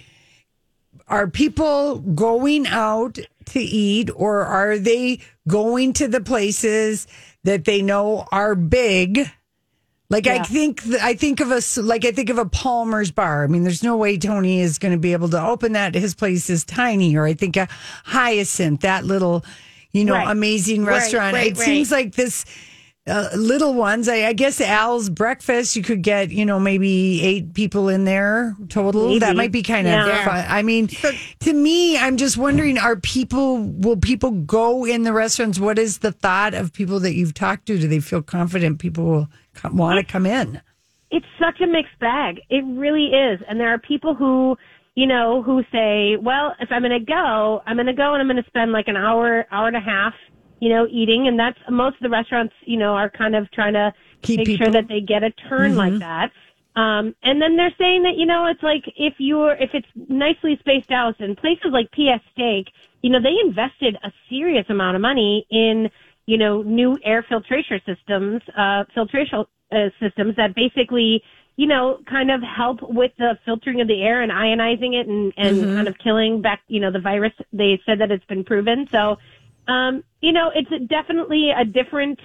[1.08, 7.08] are people going out to eat or are they going to the places
[7.44, 9.32] that they know are big?
[10.15, 10.43] Like I Yeah.
[10.43, 13.43] think, I think of a like I think of a Palmer's bar.
[13.43, 15.93] I mean, there's no way Tony is going to be able to open that.
[15.93, 17.17] His place is tiny.
[17.17, 17.67] Or I think a
[18.06, 19.43] Hyacinth, that little,
[19.91, 20.32] you know, Right.
[20.32, 21.34] amazing restaurant.
[21.34, 22.45] right, it seems like this
[23.08, 24.08] uh, little ones.
[24.10, 28.56] I, I guess Al's breakfast, you could get, you know, maybe eight people in there
[28.69, 29.10] total.
[29.10, 29.19] Maybe.
[29.19, 30.25] That might be kind of Yeah.
[30.25, 30.45] fun.
[30.49, 30.88] I mean,
[31.41, 33.58] to me, I'm just wondering: Are people?
[33.60, 35.60] Will people go in the restaurants?
[35.60, 37.78] What is the thought of people that you've talked to?
[37.78, 39.30] Do they feel confident people will
[39.72, 40.62] want to come in?
[41.12, 42.41] it's such a mixed bag.
[42.50, 43.39] It really is.
[43.48, 44.58] And there are people who,
[44.96, 48.22] you know, who say, well, if I'm going to go, I'm going to go and
[48.22, 50.13] I'm going to spend like an hour, hour and a half,
[50.60, 51.28] you know, eating.
[51.28, 54.48] And that's most of the restaurants, you know, are kind of trying to Keep make
[54.48, 56.32] people- sure that they get a turn like that.
[56.76, 60.58] Um, and then they're saying that, you know, it's like if you're, if it's nicely
[60.60, 62.68] spaced out and places like PS Steak,
[63.02, 65.89] you know, they invested a serious amount of money in,
[66.26, 71.24] you know, new air filtration systems, uh, filtration uh, systems that basically,
[71.56, 75.34] you know, kind of help with the filtering of the air and ionizing it and,
[75.38, 77.34] and kind of killing back, you know, the virus.
[77.54, 78.88] They said that it's been proven.
[78.92, 79.18] So,
[79.68, 82.20] um, you know, it's definitely a different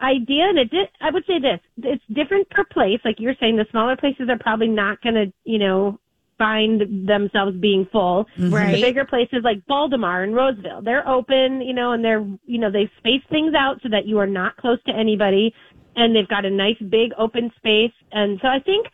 [0.00, 0.44] idea.
[0.48, 3.00] And it did, I would say this, it's different per place.
[3.04, 5.98] Like you're saying, the smaller places are probably not going to, you know,
[6.38, 8.26] find themselves being full.
[8.38, 8.54] Mm-hmm.
[8.54, 8.74] Right.
[8.74, 12.70] The bigger places like Baltimore and Roseville, they're open, you know, and they're, you know,
[12.70, 15.54] they space things out so that you are not close to anybody
[15.96, 17.92] and they've got a nice big open space.
[18.12, 18.86] And so I think,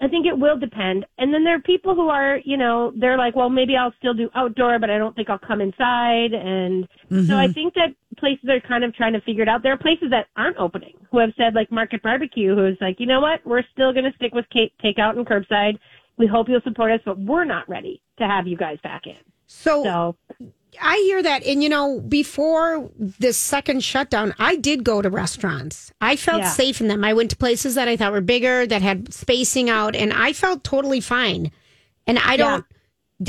[0.00, 1.06] I think it will depend.
[1.18, 4.14] And then there are people who are, you know, they're like, well, maybe I'll still
[4.14, 6.32] do outdoor, but I don't think I'll come inside.
[6.32, 7.52] And so I mm-hmm.
[7.52, 9.62] think that places are kind of trying to figure it out.
[9.62, 13.06] There are places that aren't opening who have said like Market Barbecue, who's like, you
[13.06, 15.78] know what, we're still going to stick with cake, takeout and curbside.
[16.18, 19.16] We hope you'll support us, but we're not ready to have you guys back in.
[19.46, 20.16] So, So
[20.80, 21.44] I hear that.
[21.44, 25.92] And, you know, before this second shutdown, I did go to restaurants.
[26.00, 26.48] I felt Yeah.
[26.50, 27.04] safe in them.
[27.04, 30.32] I went to places that I thought were bigger, that had spacing out, and I
[30.32, 31.50] felt totally fine.
[32.06, 32.64] And I don't.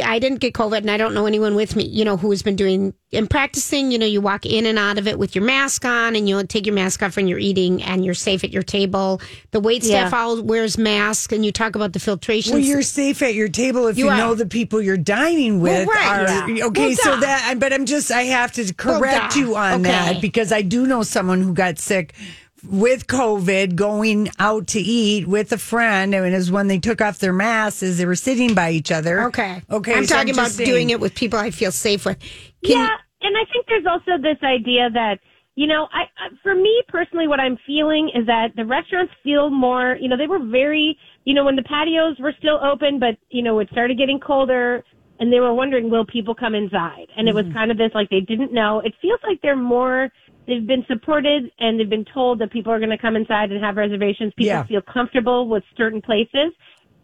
[0.05, 2.41] I didn't get COVID and I don't know anyone with me, you know, who has
[2.41, 3.89] been doing and practicing.
[3.89, 6.45] You know, you walk in and out of it with your mask on and you'll
[6.45, 9.21] take your mask off when you're eating and you're safe at your table.
[9.51, 10.19] The wait staff Yeah.
[10.19, 12.51] all wears masks and you talk about the filtration.
[12.51, 15.87] Well, you're safe at your table if you, You know the people you're dining with
[15.87, 16.65] Well, right, are yeah.
[16.65, 16.87] okay.
[16.87, 17.19] Well, so duh.
[17.21, 19.39] that, but I'm just I have to correct duh.
[19.39, 19.83] you on Okay.
[19.89, 22.13] that because I do know someone who got sick
[22.69, 26.15] with COVID going out to eat with a friend.
[26.15, 28.71] I mean, it was when they took off their masks as they were sitting by
[28.71, 29.23] each other.
[29.25, 29.61] Okay.
[29.69, 29.93] Okay.
[29.93, 32.17] I'm so talking about just doing it with people I feel safe with.
[32.61, 32.89] yeah,
[33.21, 35.19] and I think there's also this idea that
[35.55, 39.49] you know, I I- for me personally, what I'm feeling is that the restaurants feel
[39.49, 39.97] more.
[39.99, 40.97] You know, they were very.
[41.25, 44.83] You know, when the patios were still open, but you know, it started getting colder,
[45.19, 47.07] and they were wondering, will people come inside?
[47.17, 48.79] And it was kind of this like they didn't know.
[48.79, 50.09] It feels like they're more.
[50.45, 53.63] They've been supported and they've been told that people are going to come inside and
[53.63, 54.31] have reservations.
[54.37, 54.63] People Yeah.
[54.63, 56.53] feel comfortable with certain places.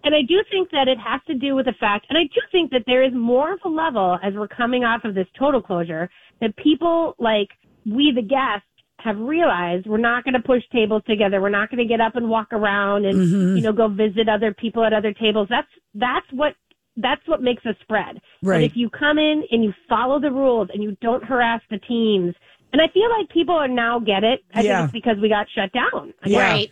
[0.06, 2.42] And I do think that it has to do with the fact, and I do
[2.52, 5.62] think that there is more of a level as we're coming off of this total
[5.62, 6.10] closure
[6.42, 7.48] that people like
[7.86, 8.68] we, the guests,
[9.00, 11.42] have realized we're not going to push tables together.
[11.42, 13.58] We're not going to get up and walk around and, Mm-hmm.
[13.58, 15.48] you know, go visit other people at other tables.
[15.50, 16.54] That's, that's what,
[16.98, 18.22] that's what makes a spread.
[18.42, 21.80] But if you come in and you follow the rules and you don't harass the
[21.80, 22.36] teams,
[22.72, 24.42] and I feel like people are now get it.
[24.54, 24.78] I Yeah.
[24.78, 26.14] think it's because we got shut down.
[26.26, 26.40] Yeah.
[26.40, 26.72] Right.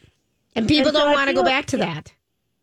[0.56, 2.14] And people And don't I want to go like- back to that.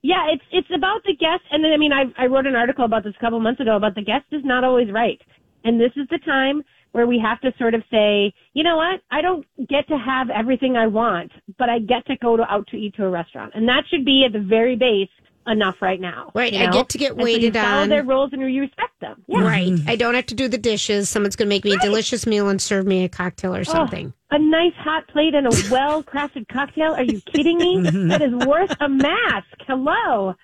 [0.02, 2.84] Yeah, it's it's about the guest, and then I mean, I I wrote an article
[2.84, 5.20] about this a couple months ago about the guest is not always right,
[5.64, 9.00] and this is the time where we have to sort of say, you know what,
[9.10, 12.66] I don't get to have everything I want, but I get to go to, out
[12.68, 15.10] to eat to a restaurant, and that should be at the very base
[15.48, 16.30] enough right now.
[16.34, 17.88] Right, you I get to get And so waited follow on.
[17.88, 19.22] their rules and you respect them.
[19.26, 19.42] Yeah.
[19.42, 19.72] Right.
[19.86, 21.08] I don't have to do the dishes.
[21.08, 23.62] Someone's going to make me a delicious meal and serve me a cocktail or Oh,
[23.64, 24.12] something.
[24.30, 26.92] a nice hot plate and a well crafted cocktail.
[26.94, 27.76] Are you kidding me?
[27.78, 28.08] Mm-hmm.
[28.08, 29.46] that is worth a mask.
[29.66, 30.34] Hello.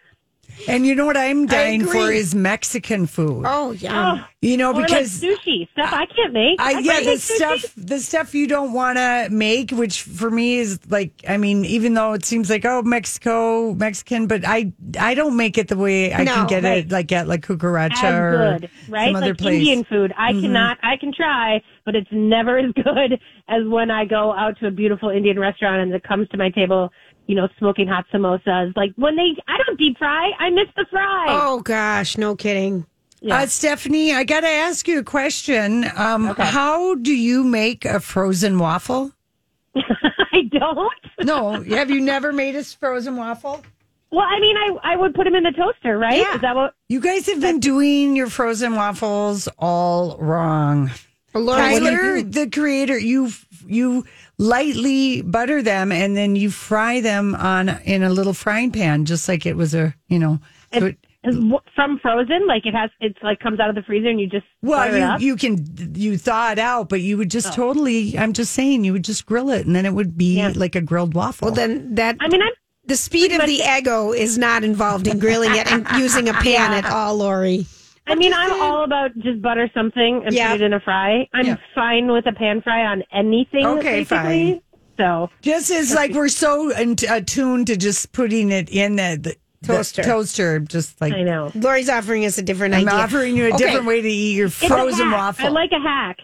[0.69, 3.45] And you know what I'm dying for is Mexican food.
[3.47, 4.21] Oh yeah.
[4.23, 6.61] Oh, You know, because like sushi stuff I can't make.
[6.61, 7.37] I, yeah, the sushi.
[7.37, 11.65] stuff the stuff you don't want to make, which for me is like, I mean,
[11.65, 15.77] even though it seems like oh Mexico Mexican, but I I don't make it the
[15.77, 16.79] way I No, can get right.
[16.85, 19.09] it like at like Cucaracha as or good, right?
[19.09, 19.55] some other like place.
[19.55, 19.69] Mm-hmm.
[19.69, 20.13] Indian food.
[20.17, 20.79] I cannot.
[20.83, 24.71] I can try, but it's never as good as when I go out to a
[24.71, 26.91] beautiful Indian restaurant and it comes to my table.
[27.27, 28.77] You know, smoking hot samosas.
[28.77, 30.31] Like when they, I don't deep fry.
[30.39, 31.27] I miss the fry.
[31.29, 32.87] Oh gosh, no kidding.
[33.31, 35.85] Uh, Stephanie, I got to ask you a question.
[35.97, 39.13] Um, How do you make a frozen waffle?
[39.77, 40.93] I don't.
[41.23, 43.65] No, have you never made a frozen waffle?
[44.11, 46.19] Well, I mean, I I would put them in the toaster, right?
[46.19, 46.35] Yeah.
[46.37, 46.75] Is that what?
[46.89, 50.91] You guys have been doing your frozen waffles all wrong.
[51.41, 53.31] Lori, you Tyler, the creator, you
[53.67, 54.05] you
[54.39, 59.29] lightly butter them and then you fry them on in a little frying pan, just
[59.29, 60.39] like it was a you know.
[60.73, 63.83] so it- Is wh- from frozen, like it has, it's like comes out of the
[63.83, 65.21] freezer and you just fire well, it you up?
[65.21, 67.63] you can you thaw it out, but you would just Oh.
[67.65, 68.19] totally.
[68.19, 70.53] I'm just saying, you would just grill it, and then it would be Yeah.
[70.55, 71.47] like a grilled waffle.
[71.47, 72.53] Well, then that I mean, I'm
[72.87, 76.75] the speed of the ego is not involved in grilling it and using a pan
[76.75, 77.65] at all, Lori.
[78.07, 80.53] I mean, I'm all about just butter something and Yeah.
[80.53, 81.27] put it in a fry.
[81.33, 81.57] I'm Yeah.
[81.75, 83.65] fine with a pan fry on anything.
[83.67, 84.63] Okay, basically.
[84.99, 89.37] So Just as like we're so in- attuned to just putting it in the, the
[89.67, 90.03] Toaster.
[90.03, 91.51] the toaster, just like I know.
[91.55, 93.01] Lori's offering us a different I'm idea.
[93.01, 93.57] offering you a Okay.
[93.59, 95.47] different way to eat your frozen waffle.
[95.47, 96.19] I like a hack.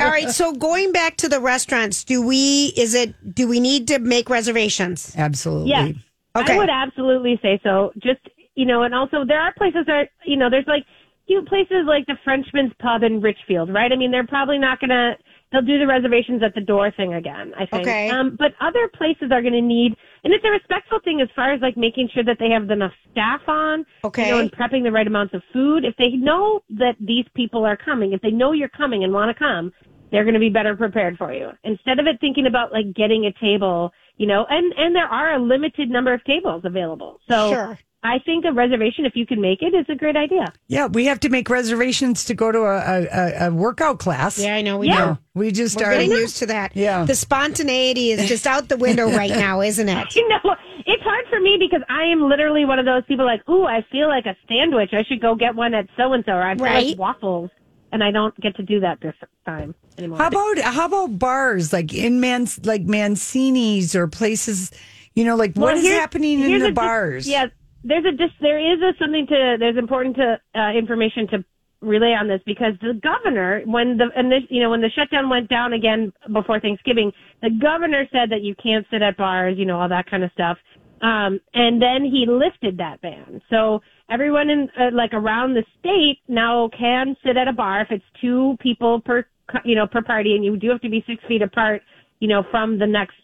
[0.00, 3.88] All right, so going back to the restaurants, do we is it do we need
[3.88, 5.12] to make reservations?
[5.18, 5.70] Absolutely.
[5.70, 5.94] Yes.
[6.36, 6.54] Okay.
[6.54, 7.92] I would absolutely say so.
[7.98, 8.20] Just,
[8.54, 10.84] you know, and also there are places that, you know, there's like
[11.26, 13.90] cute places like the Frenchman's Pub in Richfield, right?
[13.92, 15.12] I mean, they're probably not going to,
[15.52, 17.86] they'll do the reservations at the door thing again, I think.
[17.88, 18.08] Okay.
[18.10, 21.52] Um, but other places are going to need, and it's a respectful thing as far
[21.52, 24.24] as like making sure that they have enough staff on, Okay.
[24.24, 25.84] you know, and prepping the right amounts of food.
[25.84, 29.34] If they know that these people are coming, if they know you're coming and want
[29.34, 29.72] to come,
[30.10, 31.48] they're going to be better prepared for you.
[31.64, 35.34] Instead of it thinking about like getting a table, you know, and, and there are
[35.34, 37.18] a limited number of tables available.
[37.28, 37.78] So Sure.
[38.04, 40.52] I think a reservation, if you can make it, is a great idea.
[40.68, 44.38] Yeah, we have to make reservations to go to a, a, a- a workout class.
[44.38, 45.14] Yeah, I know we Yeah.
[45.14, 45.18] do.
[45.34, 45.92] We just We're are.
[45.94, 46.76] getting used to that.
[46.76, 47.04] Yeah.
[47.06, 50.14] The spontaneity is just out the window right now, isn't it?
[50.14, 50.54] You know,
[50.86, 53.84] it's hard for me because I am literally one of those people like, ooh, I
[53.90, 54.90] feel like a sandwich.
[54.92, 56.86] I should go get one at so and so, or I feel Right.
[56.88, 57.50] like waffles,
[57.90, 59.14] and I don't get to do that this
[59.46, 60.18] time anymore.
[60.18, 64.70] How about how about bars like in Man like Mancini's or places?
[65.14, 67.28] You know, like what Well, is here's- happening in the a dis- bars?
[67.28, 67.46] yeah,
[67.84, 71.44] there's a dis- there is a something to there's important to uh, information to
[71.80, 75.28] relay on this because the governor when the and this you know when the shutdown
[75.28, 79.66] went down again before Thanksgiving, the governor said that you can't sit at bars, you
[79.66, 80.58] know all that kind of stuff.
[81.02, 83.42] Um, and then he lifted that ban.
[83.50, 87.88] So everyone in uh, like around the state now can sit at a bar if
[87.90, 89.26] it's two people per
[89.64, 91.82] you know per party, and you do have to be six feet apart,
[92.20, 93.16] you know, from the next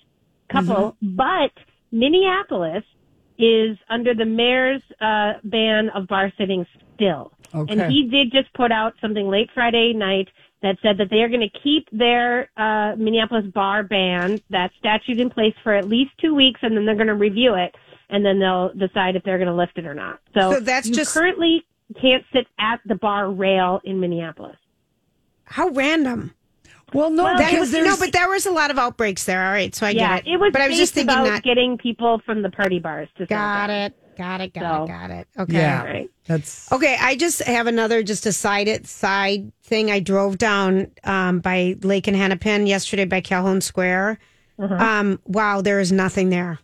[0.51, 0.97] couple.
[1.01, 1.53] But
[1.91, 2.85] Minneapolis
[3.43, 7.33] is under the mayor's uh, ban of bar sitting still.
[7.55, 7.73] Okay.
[7.73, 10.29] And he did just put out something late Friday night
[10.63, 15.19] that said that they are going to keep their uh, Minneapolis bar ban, that statute
[15.19, 17.75] in place for at least two weeks, and then they're going to review it,
[18.11, 20.21] and then they'll decide if they're going to lift it or not.
[20.35, 21.65] So, So that's you just- currently
[22.01, 24.57] can't sit at the bar rail in Minneapolis.
[25.45, 26.35] How random.
[26.93, 29.45] Well, no, Well, That because was, no, but there was a lot of outbreaks there.
[29.45, 30.33] All right, so I yeah, get it.
[30.33, 31.43] it was but I was just thinking about that.
[31.43, 33.95] getting people from the party bars to Got it.
[34.19, 34.53] Got it.
[34.53, 34.89] Got So- it.
[34.89, 35.29] Got it.
[35.39, 35.53] Okay.
[35.55, 36.11] yeah, Right.
[36.27, 39.91] that's Okay, I just have another just a side it side thing.
[39.91, 44.19] I drove down um, by Lake and Hennepin yesterday by Calhoun Square.
[44.59, 44.75] Uh-huh.
[44.75, 46.59] Um, wow, there is nothing there.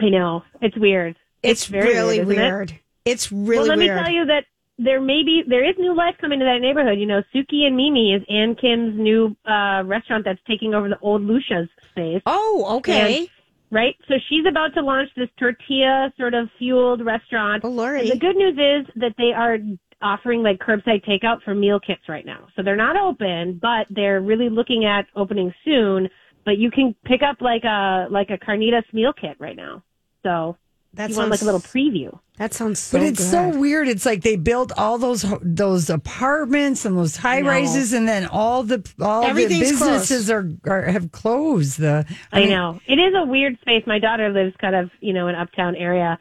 [0.00, 1.16] I know it's weird.
[1.42, 2.82] It's, very really weird, isn't it?
[3.04, 3.96] It's really well, let weird.
[3.96, 4.44] me tell you that
[4.78, 6.98] there may be there is new life coming to that neighborhood.
[6.98, 10.98] You know, Sooki and Mimi is Ann Kim's new uh, restaurant that's taking over the
[11.00, 12.22] old Lucia's space.
[12.26, 13.28] oh, okay.
[13.70, 17.64] Right, so she's about to launch this tortilla sort of fueled restaurant.
[17.64, 18.02] Oh, Lori.
[18.02, 19.58] And the good news is that they are
[20.00, 22.46] offering like curbside takeout for meal kits right now.
[22.54, 26.08] So they're not open, but they're really looking at opening soon.
[26.44, 29.82] But you can pick up like a like a carnitas meal kit right now.
[30.22, 30.56] So
[30.94, 32.18] That you want like a little preview.
[32.38, 32.98] That sounds so.
[32.98, 33.30] but it's good.
[33.52, 33.88] so weird.
[33.88, 38.26] It's like they built all those ho- those apartments and those high rises, and then
[38.26, 41.78] all the all the businesses are, are have closed.
[41.78, 42.80] The I, mean, know.
[42.86, 43.84] It is a weird space.
[43.86, 46.18] My daughter lives kind of, you know, in an uptown area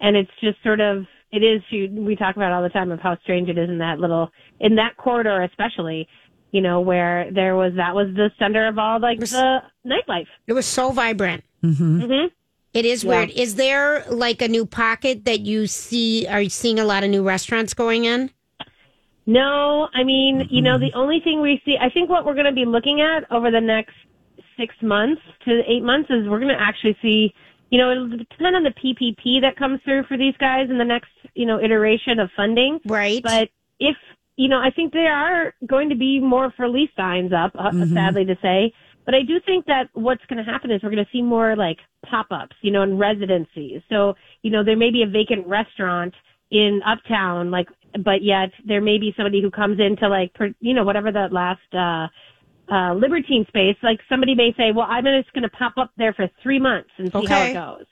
[0.00, 3.00] and it's just sort of it is she we talk about all the time of
[3.00, 6.08] how strange it is in that little in that corridor especially,
[6.52, 10.26] you know, where there was that was the center of all like the nightlife.
[10.46, 11.44] It was so vibrant.
[11.64, 12.02] Mhm.
[12.02, 12.26] Mhm.
[12.76, 13.10] It is Yeah.
[13.10, 13.30] weird.
[13.30, 16.26] Is there like a new pocket that you see?
[16.28, 18.30] Are you seeing a lot of new restaurants going in?
[19.26, 22.46] No, I mean, you know, the only thing we see, I think what we're going
[22.46, 23.94] to be looking at over the next
[24.58, 27.34] six months to eight months is we're going to actually see,
[27.70, 30.84] you know, it'll depend on the PPP that comes through for these guys in the
[30.84, 32.78] next, you know, iteration of funding.
[32.84, 33.22] Right.
[33.22, 33.48] But
[33.80, 33.96] if,
[34.36, 37.72] you know, I think there are going to be more for lease signs up, uh,
[37.86, 38.72] sadly to say.
[39.06, 41.56] But I do think that what's going to happen is we're going to see more
[41.56, 41.78] like
[42.10, 43.80] pop-ups, you know, in residencies.
[43.88, 46.12] So, you know, there may be a vacant restaurant
[46.50, 47.68] in uptown, like,
[48.04, 51.60] but yet there may be somebody who comes into like, you know, whatever that last,
[51.72, 52.08] uh,
[52.72, 56.12] uh, libertine space, like somebody may say, well, I'm just going to pop up there
[56.12, 57.28] for three months and see Okay.
[57.28, 57.86] how it goes.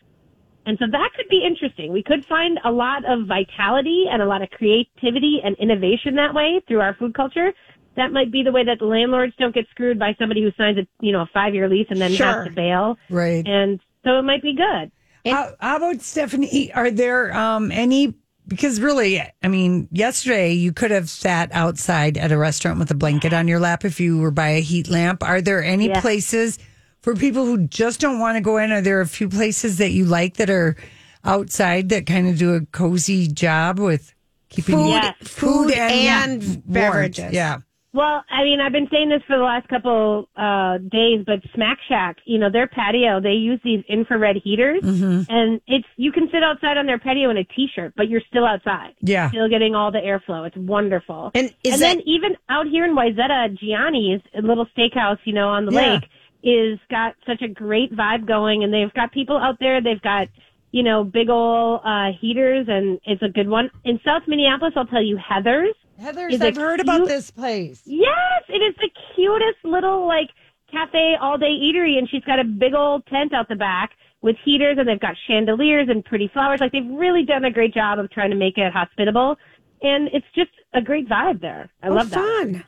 [0.66, 1.92] And so that could be interesting.
[1.92, 6.35] We could find a lot of vitality and a lot of creativity and innovation that
[6.35, 7.53] way through our food culture.
[7.96, 10.78] That might be the way that the landlords don't get screwed by somebody who signs
[10.78, 12.26] a, you know, a five year lease and then Sure.
[12.26, 12.98] has to bail.
[13.09, 13.46] Right.
[13.46, 14.90] And so it might be good.
[15.30, 16.72] How, how about Stephanie?
[16.72, 18.14] Are there um, any?
[18.46, 22.94] Because really, I mean, yesterday you could have sat outside at a restaurant with a
[22.94, 25.22] blanket on your lap if you were by a heat lamp.
[25.22, 26.00] Are there any Yeah.
[26.02, 26.59] places
[27.00, 28.70] for people who just don't want to go in?
[28.70, 30.76] Are there a few places that you like that are
[31.24, 34.12] outside that kind of do a cozy job with
[34.50, 35.14] keeping Food, you Yes.
[35.22, 36.62] food, and, warmed?
[36.66, 37.33] beverages.
[37.33, 37.59] Yeah.
[37.94, 41.78] Well, I mean, I've been saying this for the last couple uh days, but Smack
[41.88, 45.33] Shack, you know, their patio, they use these infrared heaters, Mm-hmm.
[45.33, 48.44] and it's you can sit outside on their patio in a t-shirt, but you're still
[48.44, 48.94] outside.
[49.00, 49.28] Yeah.
[49.30, 50.44] still getting all the airflow.
[50.46, 51.30] It's wonderful.
[51.35, 55.48] And and that then even out here in Wayzata, Gianni's a little steakhouse, you know,
[55.48, 55.94] on the Yeah.
[55.94, 56.04] lake,
[56.42, 59.80] is got such a great vibe going, and they've got people out there.
[59.80, 60.26] They've got
[60.72, 63.70] you know big old uh heaters, and it's a good one.
[63.85, 65.76] In South Minneapolis, I'll tell you, Heather's.
[65.98, 67.83] Heather's, I've heard about this place.
[67.85, 70.28] Yes, it is the cutest little like
[70.70, 73.90] cafe all day eatery, and she's got a big old tent out the back
[74.22, 76.61] with heaters, and they've got chandeliers and pretty flowers.
[76.61, 79.37] Like they've really done a great job of trying to make it hospitable,
[79.83, 81.70] and it's just a great vibe there.
[81.83, 82.18] I oh, love that.
[82.18, 82.64] Oh, fun.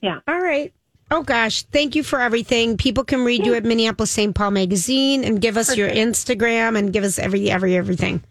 [0.00, 0.20] Yeah.
[0.28, 0.72] All right.
[1.10, 2.76] Oh gosh, thank you for everything.
[2.76, 4.34] People can read you at Minneapolis St.
[4.34, 8.22] Paul magazine and give us your Instagram and give us every every everything.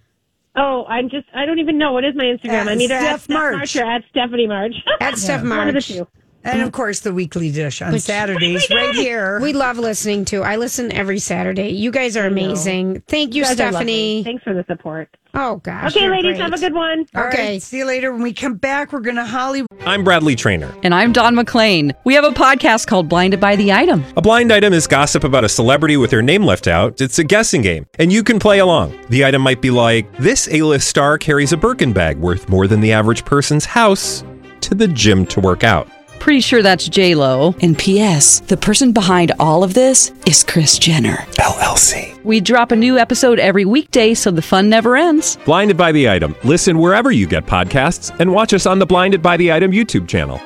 [0.56, 2.68] Oh, I'm just I don't even know what is my Instagram.
[2.68, 3.56] Uh, I'm either at Steph Steph March.
[3.56, 4.76] March or at Stephanie March.
[5.00, 6.08] At Steph One of the two.
[6.46, 9.40] And of course, the weekly dish on Saturdays, right here.
[9.40, 10.44] We love listening to.
[10.44, 11.70] I listen every Saturday.
[11.70, 13.02] You guys are amazing.
[13.08, 14.22] Thank you, You guys are lovely.
[14.22, 14.24] Stephanie.
[14.26, 15.10] Thanks for the support.
[15.36, 15.96] Oh gosh.
[15.96, 16.42] Okay, ladies, great.
[16.42, 17.06] have a good one.
[17.16, 17.54] All Okay.
[17.54, 18.12] right, see you later.
[18.14, 19.64] When we come back, we're going to Holly.
[19.84, 20.72] I'm Bradley Trainer.
[20.84, 21.92] And I'm Don McClain.
[22.04, 24.04] We have a podcast called Blinded by the Item.
[24.16, 27.02] A blind item is gossip about a celebrity with their name left out.
[27.02, 28.94] It's a guessing game, and you can play along.
[29.10, 32.80] The item might be like this: A-list star carries a Birkin bag worth more than
[32.80, 34.24] the average person's house
[34.62, 35.88] to the gym to work out.
[36.24, 37.54] Pretty sure that's J Lo.
[37.62, 38.40] And P.S.
[38.40, 41.18] The person behind all of this is Kris Jenner.
[41.34, 42.18] LLC.
[42.24, 45.38] We drop a new episode every weekday, so the fun never ends.
[45.44, 46.34] Blinded by the item.
[46.46, 50.08] Listen wherever you get podcasts, and watch us on the Blinded by the Item YouTube
[50.08, 50.40] channel.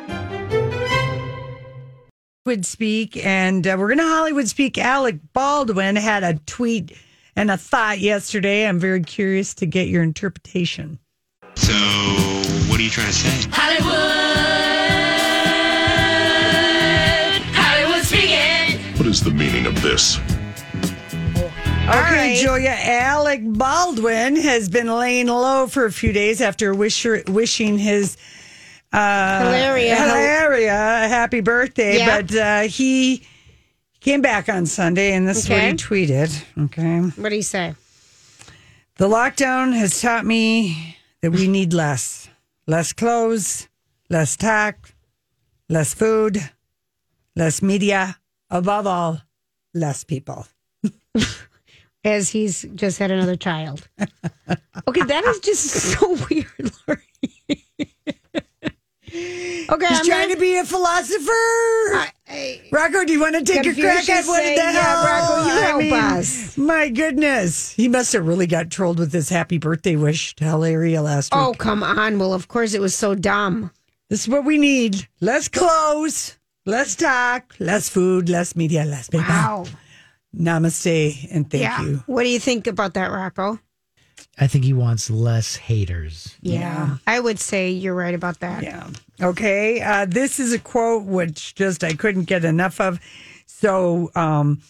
[2.48, 4.80] Would speak, and uh, we're going to Hollywood speak.
[4.80, 6.98] Alec Baldwin had a tweet
[7.36, 8.68] and a thought yesterday.
[8.68, 10.98] I'm very curious to get your interpretation.
[11.54, 11.74] So,
[12.68, 13.50] what are you trying to say?
[13.52, 14.67] Hollywood, Hollywood
[19.08, 20.20] What is the meaning of this?
[21.88, 22.76] Okay, Julia.
[22.78, 28.18] Alec Baldwin has been laying low for a few days after wish, wishing his
[28.92, 29.96] uh, Hilaria.
[29.96, 30.74] Hilaria
[31.06, 32.00] a happy birthday.
[32.00, 32.22] Yeah.
[32.22, 33.26] But uh, he
[34.02, 35.56] came back on Sunday, and this Okay.
[35.70, 36.44] is what he tweeted.
[36.66, 37.00] Okay.
[37.22, 37.76] What do you say?
[38.98, 42.28] The lockdown has taught me that we need less.
[42.68, 43.70] Less clothes,
[44.10, 44.92] less talk,
[45.70, 46.50] less food,
[47.38, 48.18] less media,
[48.50, 49.22] above all,
[49.74, 50.48] less people.
[52.04, 53.88] As he's just had another child.
[54.88, 57.02] Okay, that is just so weird, Lori.
[59.10, 62.12] okay, He's I'm trying not- to be a philosopher.
[62.72, 65.06] Rocco, do you want to take a crack at what the yeah, hell?
[65.06, 66.58] Rocco, you I help mean, us.
[66.58, 67.72] My goodness.
[67.74, 71.50] He must have really got trolled with his happy birthday wish to Hilaria last oh,
[71.50, 71.56] week.
[71.62, 72.20] Oh, come on.
[72.20, 73.72] Well, of course it was so dumb.
[74.10, 75.08] This is what we need.
[75.22, 79.28] Less clothes, less talk, less food, less media, less people.
[79.28, 79.66] Wow.
[80.36, 81.82] Namaste and thank yeah.
[81.82, 82.04] you.
[82.06, 83.60] What do you think about that, Rocco?
[84.40, 86.36] I think he wants less haters.
[86.42, 86.98] Yeah.
[87.08, 88.62] I would say you're right about that.
[88.62, 88.88] Yeah.
[89.22, 89.82] Okay.
[89.82, 93.00] Uh, this is a quote which just I couldn't get enough of.
[93.48, 94.62] So, um,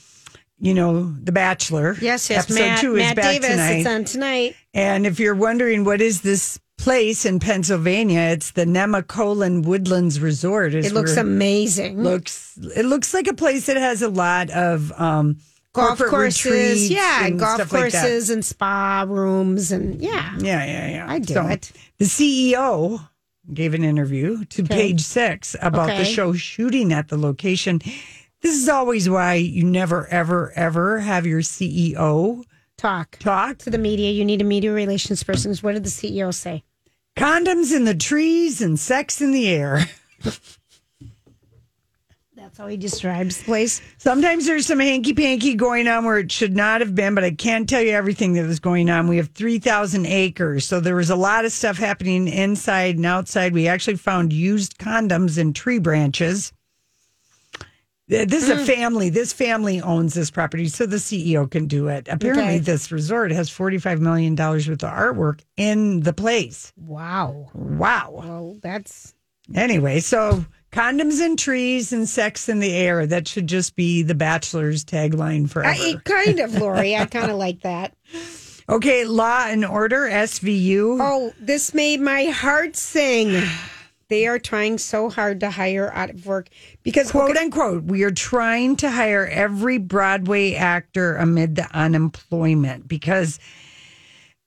[0.59, 1.97] you know, The Bachelor.
[1.99, 2.45] Yes, yes.
[2.45, 3.49] Episode Matt, two is Matt back Davis.
[3.49, 3.73] tonight.
[3.73, 4.55] It's on tonight.
[4.73, 10.73] And if you're wondering what is this place in Pennsylvania, it's the Nemacolin Woodlands Resort.
[10.73, 12.01] It looks amazing.
[12.03, 15.37] looks it looks like a place that has a lot of um,
[15.73, 20.87] golf courses, yeah, and golf stuff like courses and spa rooms, and yeah, Yeah, yeah,
[20.89, 21.05] yeah.
[21.07, 21.71] I do So, it.
[21.97, 23.07] The CEO
[23.53, 24.75] gave an interview to Okay.
[24.75, 27.79] page six about the show shooting at the location.
[28.41, 32.43] This is always why you never, ever, ever have your CEO
[32.77, 34.11] talk talk to the media.
[34.11, 35.53] You need a media relations person.
[35.57, 36.63] What did the CEO say?
[37.17, 39.85] Condoms in the trees and sex in the air.
[42.35, 43.81] That's how he describes the place.
[43.97, 47.31] Sometimes there's some hanky panky going on where it should not have been, but I
[47.31, 49.07] can't tell you everything that was going on.
[49.07, 50.65] We have 3,000 acres.
[50.65, 53.53] So there was a lot of stuff happening inside and outside.
[53.53, 56.53] We actually found used condoms in tree branches.
[58.09, 58.61] Th- This is Mm.
[58.61, 59.09] a family.
[59.09, 62.07] This family owns this property, so the CEO can do it.
[62.09, 62.59] Apparently, Okay.
[62.59, 66.71] this resort has $45 million worth of artwork in the place.
[66.77, 67.49] Wow.
[67.53, 68.21] Wow.
[68.23, 69.13] Well, that's
[69.55, 70.43] Anyway, so
[70.73, 73.05] condoms in trees and sex in the air.
[73.07, 75.69] That should just be the Bachelor's tagline forever.
[75.81, 76.97] I, kind of, Lori.
[76.97, 77.93] I kind of like that.
[78.69, 80.97] okay, Law and Order, SVU.
[81.01, 83.41] Oh, this made my heart sing.
[84.09, 86.49] They are trying so hard to hire out of work
[86.83, 93.39] because Quote unquote, we are trying to hire every Broadway actor amid the unemployment because,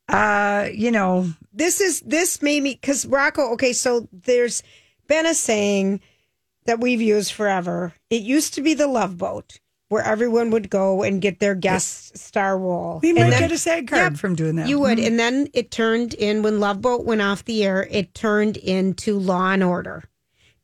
[0.09, 3.53] uh, you know, this is this made me because Rocco.
[3.53, 4.63] Okay, so there's
[5.09, 6.01] been a saying
[6.65, 7.93] that we've used forever.
[8.09, 9.61] It used to be the Love Boat,
[9.91, 13.01] where everyone would go and get their guest star role.
[13.03, 14.69] we And might then- get a SAG card Yep, from doing that.
[14.69, 15.07] You would, Mhm.
[15.09, 17.89] and then it turned in when Love Boat went off the air.
[17.91, 20.05] It turned into Law and Order.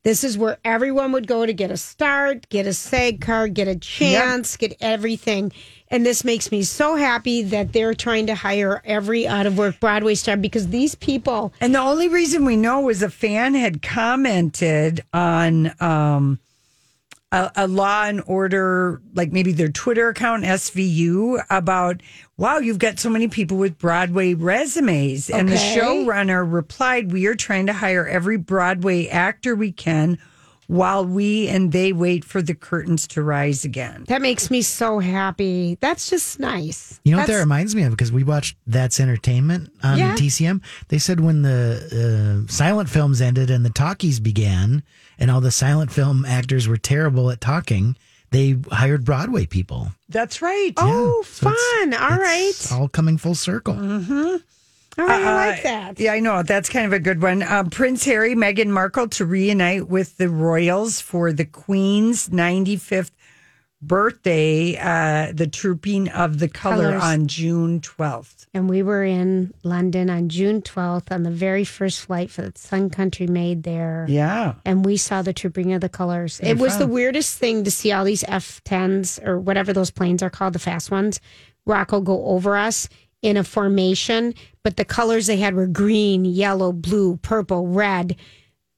[0.03, 3.67] This is where everyone would go to get a start, get a SAG card, get
[3.67, 5.51] a chance, get everything.
[5.91, 9.81] And this makes me so happy that they're trying to hire every out of work
[9.81, 13.81] Broadway star because these people And the only reason we know is a fan had
[13.81, 16.39] commented on um,
[17.31, 22.01] a, a Law and Order, like maybe their Twitter account, SVU, about,
[22.37, 25.29] wow, you've got so many people with Broadway resumes.
[25.29, 25.79] And the Okay.
[25.79, 30.17] showrunner replied, we are trying to hire every Broadway actor we can
[30.67, 34.03] while we and they wait for the curtains to rise again.
[34.07, 35.77] That makes me so happy.
[35.79, 36.99] That's just nice.
[37.03, 37.91] You know what that reminds me of?
[37.91, 40.15] Because we watched That's Entertainment on Yeah.
[40.15, 40.61] TCM.
[40.89, 44.83] They said when the uh, silent films ended and the talkies began,
[45.17, 47.95] and all the silent film actors were terrible at talking,
[48.31, 49.91] they hired Broadway people.
[50.09, 50.73] That's right.
[50.77, 51.93] Oh, So it's- fun.
[51.93, 52.49] All right.
[52.49, 53.73] It's all coming full circle.
[53.75, 54.35] Mm-hmm.
[54.97, 55.99] Right, I like Uh, that.
[55.99, 56.41] Yeah, I know.
[56.43, 57.43] That's kind of a good one.
[57.43, 63.11] Uh, Prince Harry, Meghan Markle to reunite with the royals for the Queen's 95th
[63.79, 67.03] birthday, uh, the Trooping of the Color Colours.
[67.03, 68.47] on June 12th.
[68.53, 72.89] And we were in London on June 12th on the very first flight that Sun
[72.89, 74.05] Country made there.
[74.09, 74.55] Yeah.
[74.65, 76.39] And we saw the trooping of the colors.
[76.39, 79.91] They're it was the weirdest thing to see all these F 10s or whatever those
[79.91, 81.19] planes are called, the fast ones,
[81.67, 82.89] Rocco go over us
[83.21, 88.15] in a formation, but the colors they had were green, yellow, blue, purple, red,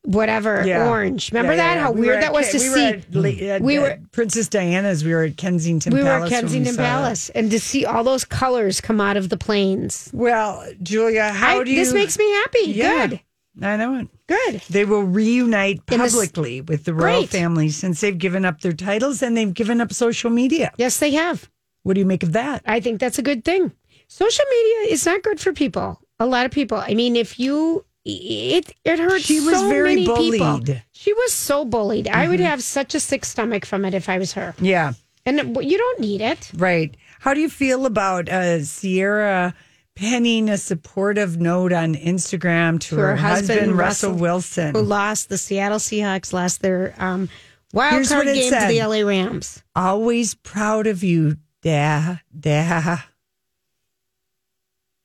[0.03, 0.87] whatever, Yeah.
[0.89, 1.31] orange.
[1.31, 1.75] Remember Yeah, that?
[1.75, 1.81] yeah.
[1.81, 2.69] How We were weird at that was to we see.
[2.69, 3.45] Were at, Le- mm-hmm.
[3.49, 5.03] at- we were at Princess Diana's.
[5.03, 6.31] We were at Kensington we were Palace.
[6.31, 6.75] at when we Kensington.
[6.85, 10.09] Palace, and to see all those colors come out of the planes.
[10.13, 11.77] Well, Julia, how I- do you?
[11.83, 12.73] this makes me happy.
[12.73, 13.19] Good.
[13.61, 14.07] I know it.
[14.27, 14.61] Good.
[14.69, 17.29] They will reunite In this- publicly with the royal Great.
[17.29, 20.71] family since they've given up their titles and they've given up social media.
[20.77, 21.49] Yes, they have.
[21.83, 22.61] What do you make of that?
[22.65, 23.73] I think that's a good thing.
[24.11, 25.99] Social media is not good for people.
[26.19, 26.77] A lot of people.
[26.77, 29.23] I mean, if you it it hurts.
[29.25, 30.57] She was so very many people.
[30.59, 30.83] bullied.
[30.91, 32.07] She was so bullied.
[32.07, 32.43] I would Mhm.
[32.45, 34.55] have such a sick stomach from it if I was her.
[34.59, 34.93] Yeah.
[35.25, 36.49] And you don't need it.
[36.55, 36.95] Right.
[37.19, 39.53] How do you feel about uh, Ciara
[39.95, 44.73] penning a supportive note on Instagram to, her, husband, Russell, Wilson?
[44.73, 47.29] who lost the Seattle Seahawks, lost their um,
[47.73, 48.67] wild Here's card game said.
[48.69, 49.61] to the LA Rams.
[49.75, 52.99] Always proud of you, da da.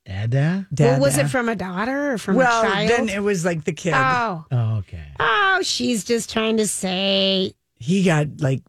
[0.07, 0.66] Dada?
[0.78, 2.88] well, was it from a daughter or from well, a child?
[2.88, 3.94] Well, then it was like the kid.
[3.96, 5.02] oh, Oh, okay.
[5.18, 8.62] oh, she's just trying to say He got like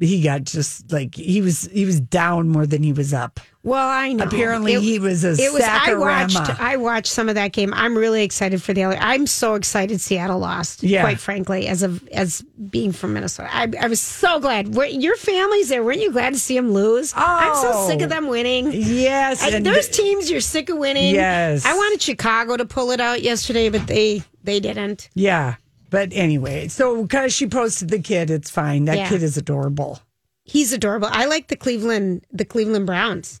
[0.00, 3.40] he got just like he was he was down more than he was up.
[3.64, 4.24] Well, I know.
[4.24, 5.62] Apparently, he was a It was.
[5.62, 6.60] I watched.
[6.60, 7.72] I watched some of that game.
[7.74, 8.86] I'm really excited for the.
[8.86, 8.96] LA.
[8.98, 10.82] I'm so excited Seattle lost.
[10.82, 11.02] Yeah.
[11.02, 14.74] Quite frankly, as of as being from Minnesota, I, I was so glad.
[14.74, 15.84] Were, your family's there.
[15.84, 17.12] Weren't you glad to see them lose?
[17.14, 17.88] I'm so Oh.
[17.88, 18.14] sick of oh.
[18.14, 18.70] them winning.
[18.72, 21.14] Yes, I, and there's th- teams you're sick of winning.
[21.14, 21.64] Yes.
[21.64, 25.08] I wanted Chicago to pull it out yesterday, but they they didn't.
[25.14, 25.54] Yeah.
[25.92, 28.86] But anyway, so because she posted the kid, it's fine.
[28.86, 29.08] That Yeah.
[29.08, 30.00] kid is adorable.
[30.42, 31.08] He's adorable.
[31.12, 33.40] I like the Cleveland the Cleveland Browns.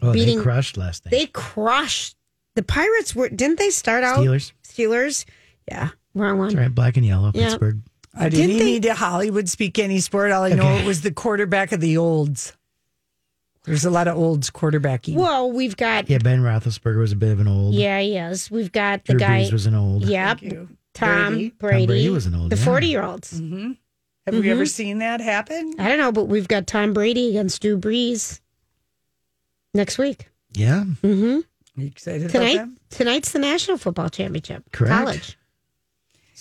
[0.00, 1.10] Oh, Beating- they crushed last night.
[1.12, 2.16] They crushed
[2.56, 3.14] the Pirates.
[3.14, 4.50] Were didn't they start out Steelers.
[4.66, 5.24] Steelers.
[5.70, 6.48] Yeah, wrong one.
[6.48, 6.74] That's right.
[6.74, 7.50] Black and yellow, Yeah.
[7.50, 7.82] Pittsburgh.
[8.14, 10.32] I didn't Didn't they- need to Hollywood speak any sport.
[10.32, 10.82] All I know Okay.
[10.82, 12.52] it was the quarterback of the olds.
[13.64, 15.14] There's a lot of olds quarterbacking.
[15.14, 17.74] Well, we've got Yeah, Ben Roethlisberger was a bit of an old.
[17.74, 18.50] yeah, he is.
[18.50, 19.42] We've got the Drew guy.
[19.44, 20.04] Brees was an old.
[20.04, 20.40] Yep.
[20.94, 21.00] You.
[21.06, 21.50] Tom Brady.
[21.58, 21.78] Brady.
[21.78, 22.64] Tom Brady was an old, The yeah.
[22.64, 23.40] forty-year-olds.
[23.40, 23.72] Mm-hmm.
[24.26, 25.74] Have we ever seen that happen?
[25.78, 28.40] I don't know, but we've got Tom Brady against Drew Brees
[29.74, 30.28] next week.
[30.52, 30.84] Yeah.
[31.02, 31.40] Mm-hmm.
[31.78, 34.62] Are you excited Tonight, about tonight's the national football championship.
[34.70, 34.92] Correct.
[34.94, 35.38] College.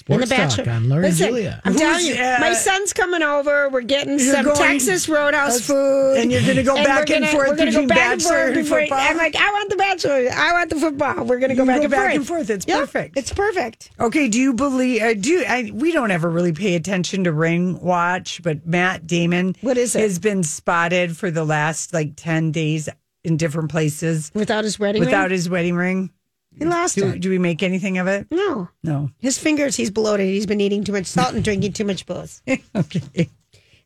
[0.01, 0.65] Sports and the Bachelor.
[0.65, 1.61] talk on Laura and Listen, Julia.
[1.63, 3.69] I'm telling you, uh, my son's coming over.
[3.69, 7.27] We're getting some going- Texas Roadhouse food, and you're gonna go And back and gonna-
[7.27, 8.97] forth we're gonna between go back and Bachelor forth and football?
[8.99, 10.29] I'm like, I want the Bachelor.
[10.33, 11.23] I want the football.
[11.25, 12.15] We're gonna go back go and back forth.
[12.15, 12.49] and forth.
[12.49, 13.17] It's Yeah, perfect.
[13.17, 13.91] It's perfect.
[13.99, 15.01] Okay, do you believe?
[15.01, 19.55] Uh, do I, we don't ever really pay attention to ring watch, but Matt Damon,
[19.61, 19.99] What is it?
[20.01, 22.89] has been spotted for the last like ten days
[23.23, 25.07] in different places Without his wedding ring.
[25.09, 25.31] without ring?
[25.31, 26.09] his wedding ring.
[26.57, 27.21] He lost Do, it.
[27.21, 28.27] do we make anything of it?
[28.31, 29.09] No, No.
[29.19, 29.75] his fingers.
[29.75, 30.27] He's bloated.
[30.27, 32.41] He's been eating too much salt and drinking too much booze.
[32.75, 33.29] okay.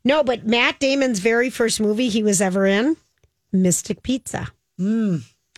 [0.04, 2.98] No, but Matt Damon's very first movie he was ever in,
[3.52, 4.50] Mystic Pizza.
[4.78, 5.18] Hmm.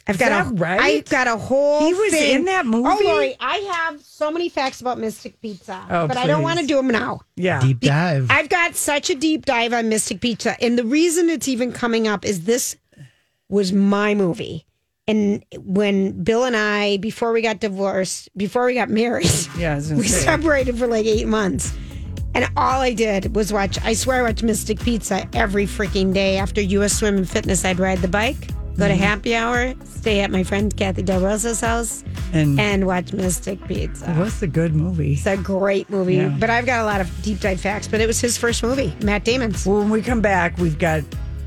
[0.10, 0.80] I've got that a right?
[0.80, 1.86] I've got a whole.
[1.86, 2.36] He was thing.
[2.36, 2.88] in that movie?
[2.88, 6.60] Oh, Lori, I have so many facts about Mystic Pizza, Oh, but I don't want
[6.62, 7.20] to do them now.
[7.36, 7.60] Yeah.
[7.60, 8.28] Deep dive.
[8.32, 12.08] I've got such a deep dive on Mystic Pizza, and the reason it's even coming
[12.08, 12.78] up is this
[13.49, 14.66] was my movie.
[15.08, 19.76] And when Bill and I, before we got divorced, before we got married, Yeah, I
[19.76, 20.26] was gonna we say.
[20.26, 21.74] separated for like eight months.
[22.36, 26.38] And all I did was watch, I swear I watched Mystic Pizza every freaking day.
[26.38, 29.01] After US Swim and Fitness, I'd ride the bike, go to Mm-hmm.
[29.01, 32.03] happy hour, stay at my friend Kathy Del Rosa's house,
[32.34, 34.12] And and watch Mystic Pizza.
[34.12, 35.14] it was a good movie.
[35.14, 36.16] It's a great movie.
[36.18, 36.36] Yeah.
[36.38, 38.93] But I've got a lot of deep dive facts, but it was his first movie,
[39.01, 39.66] Matt Damon's.
[39.66, 41.01] Well, when we come back, we've got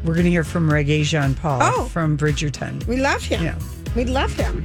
[0.05, 1.85] we're going to hear from Regé-Jean Paul Oh.
[1.87, 2.87] from Bridgerton.
[2.87, 3.43] We love him.
[3.45, 3.59] Yeah.
[3.95, 4.65] We love him.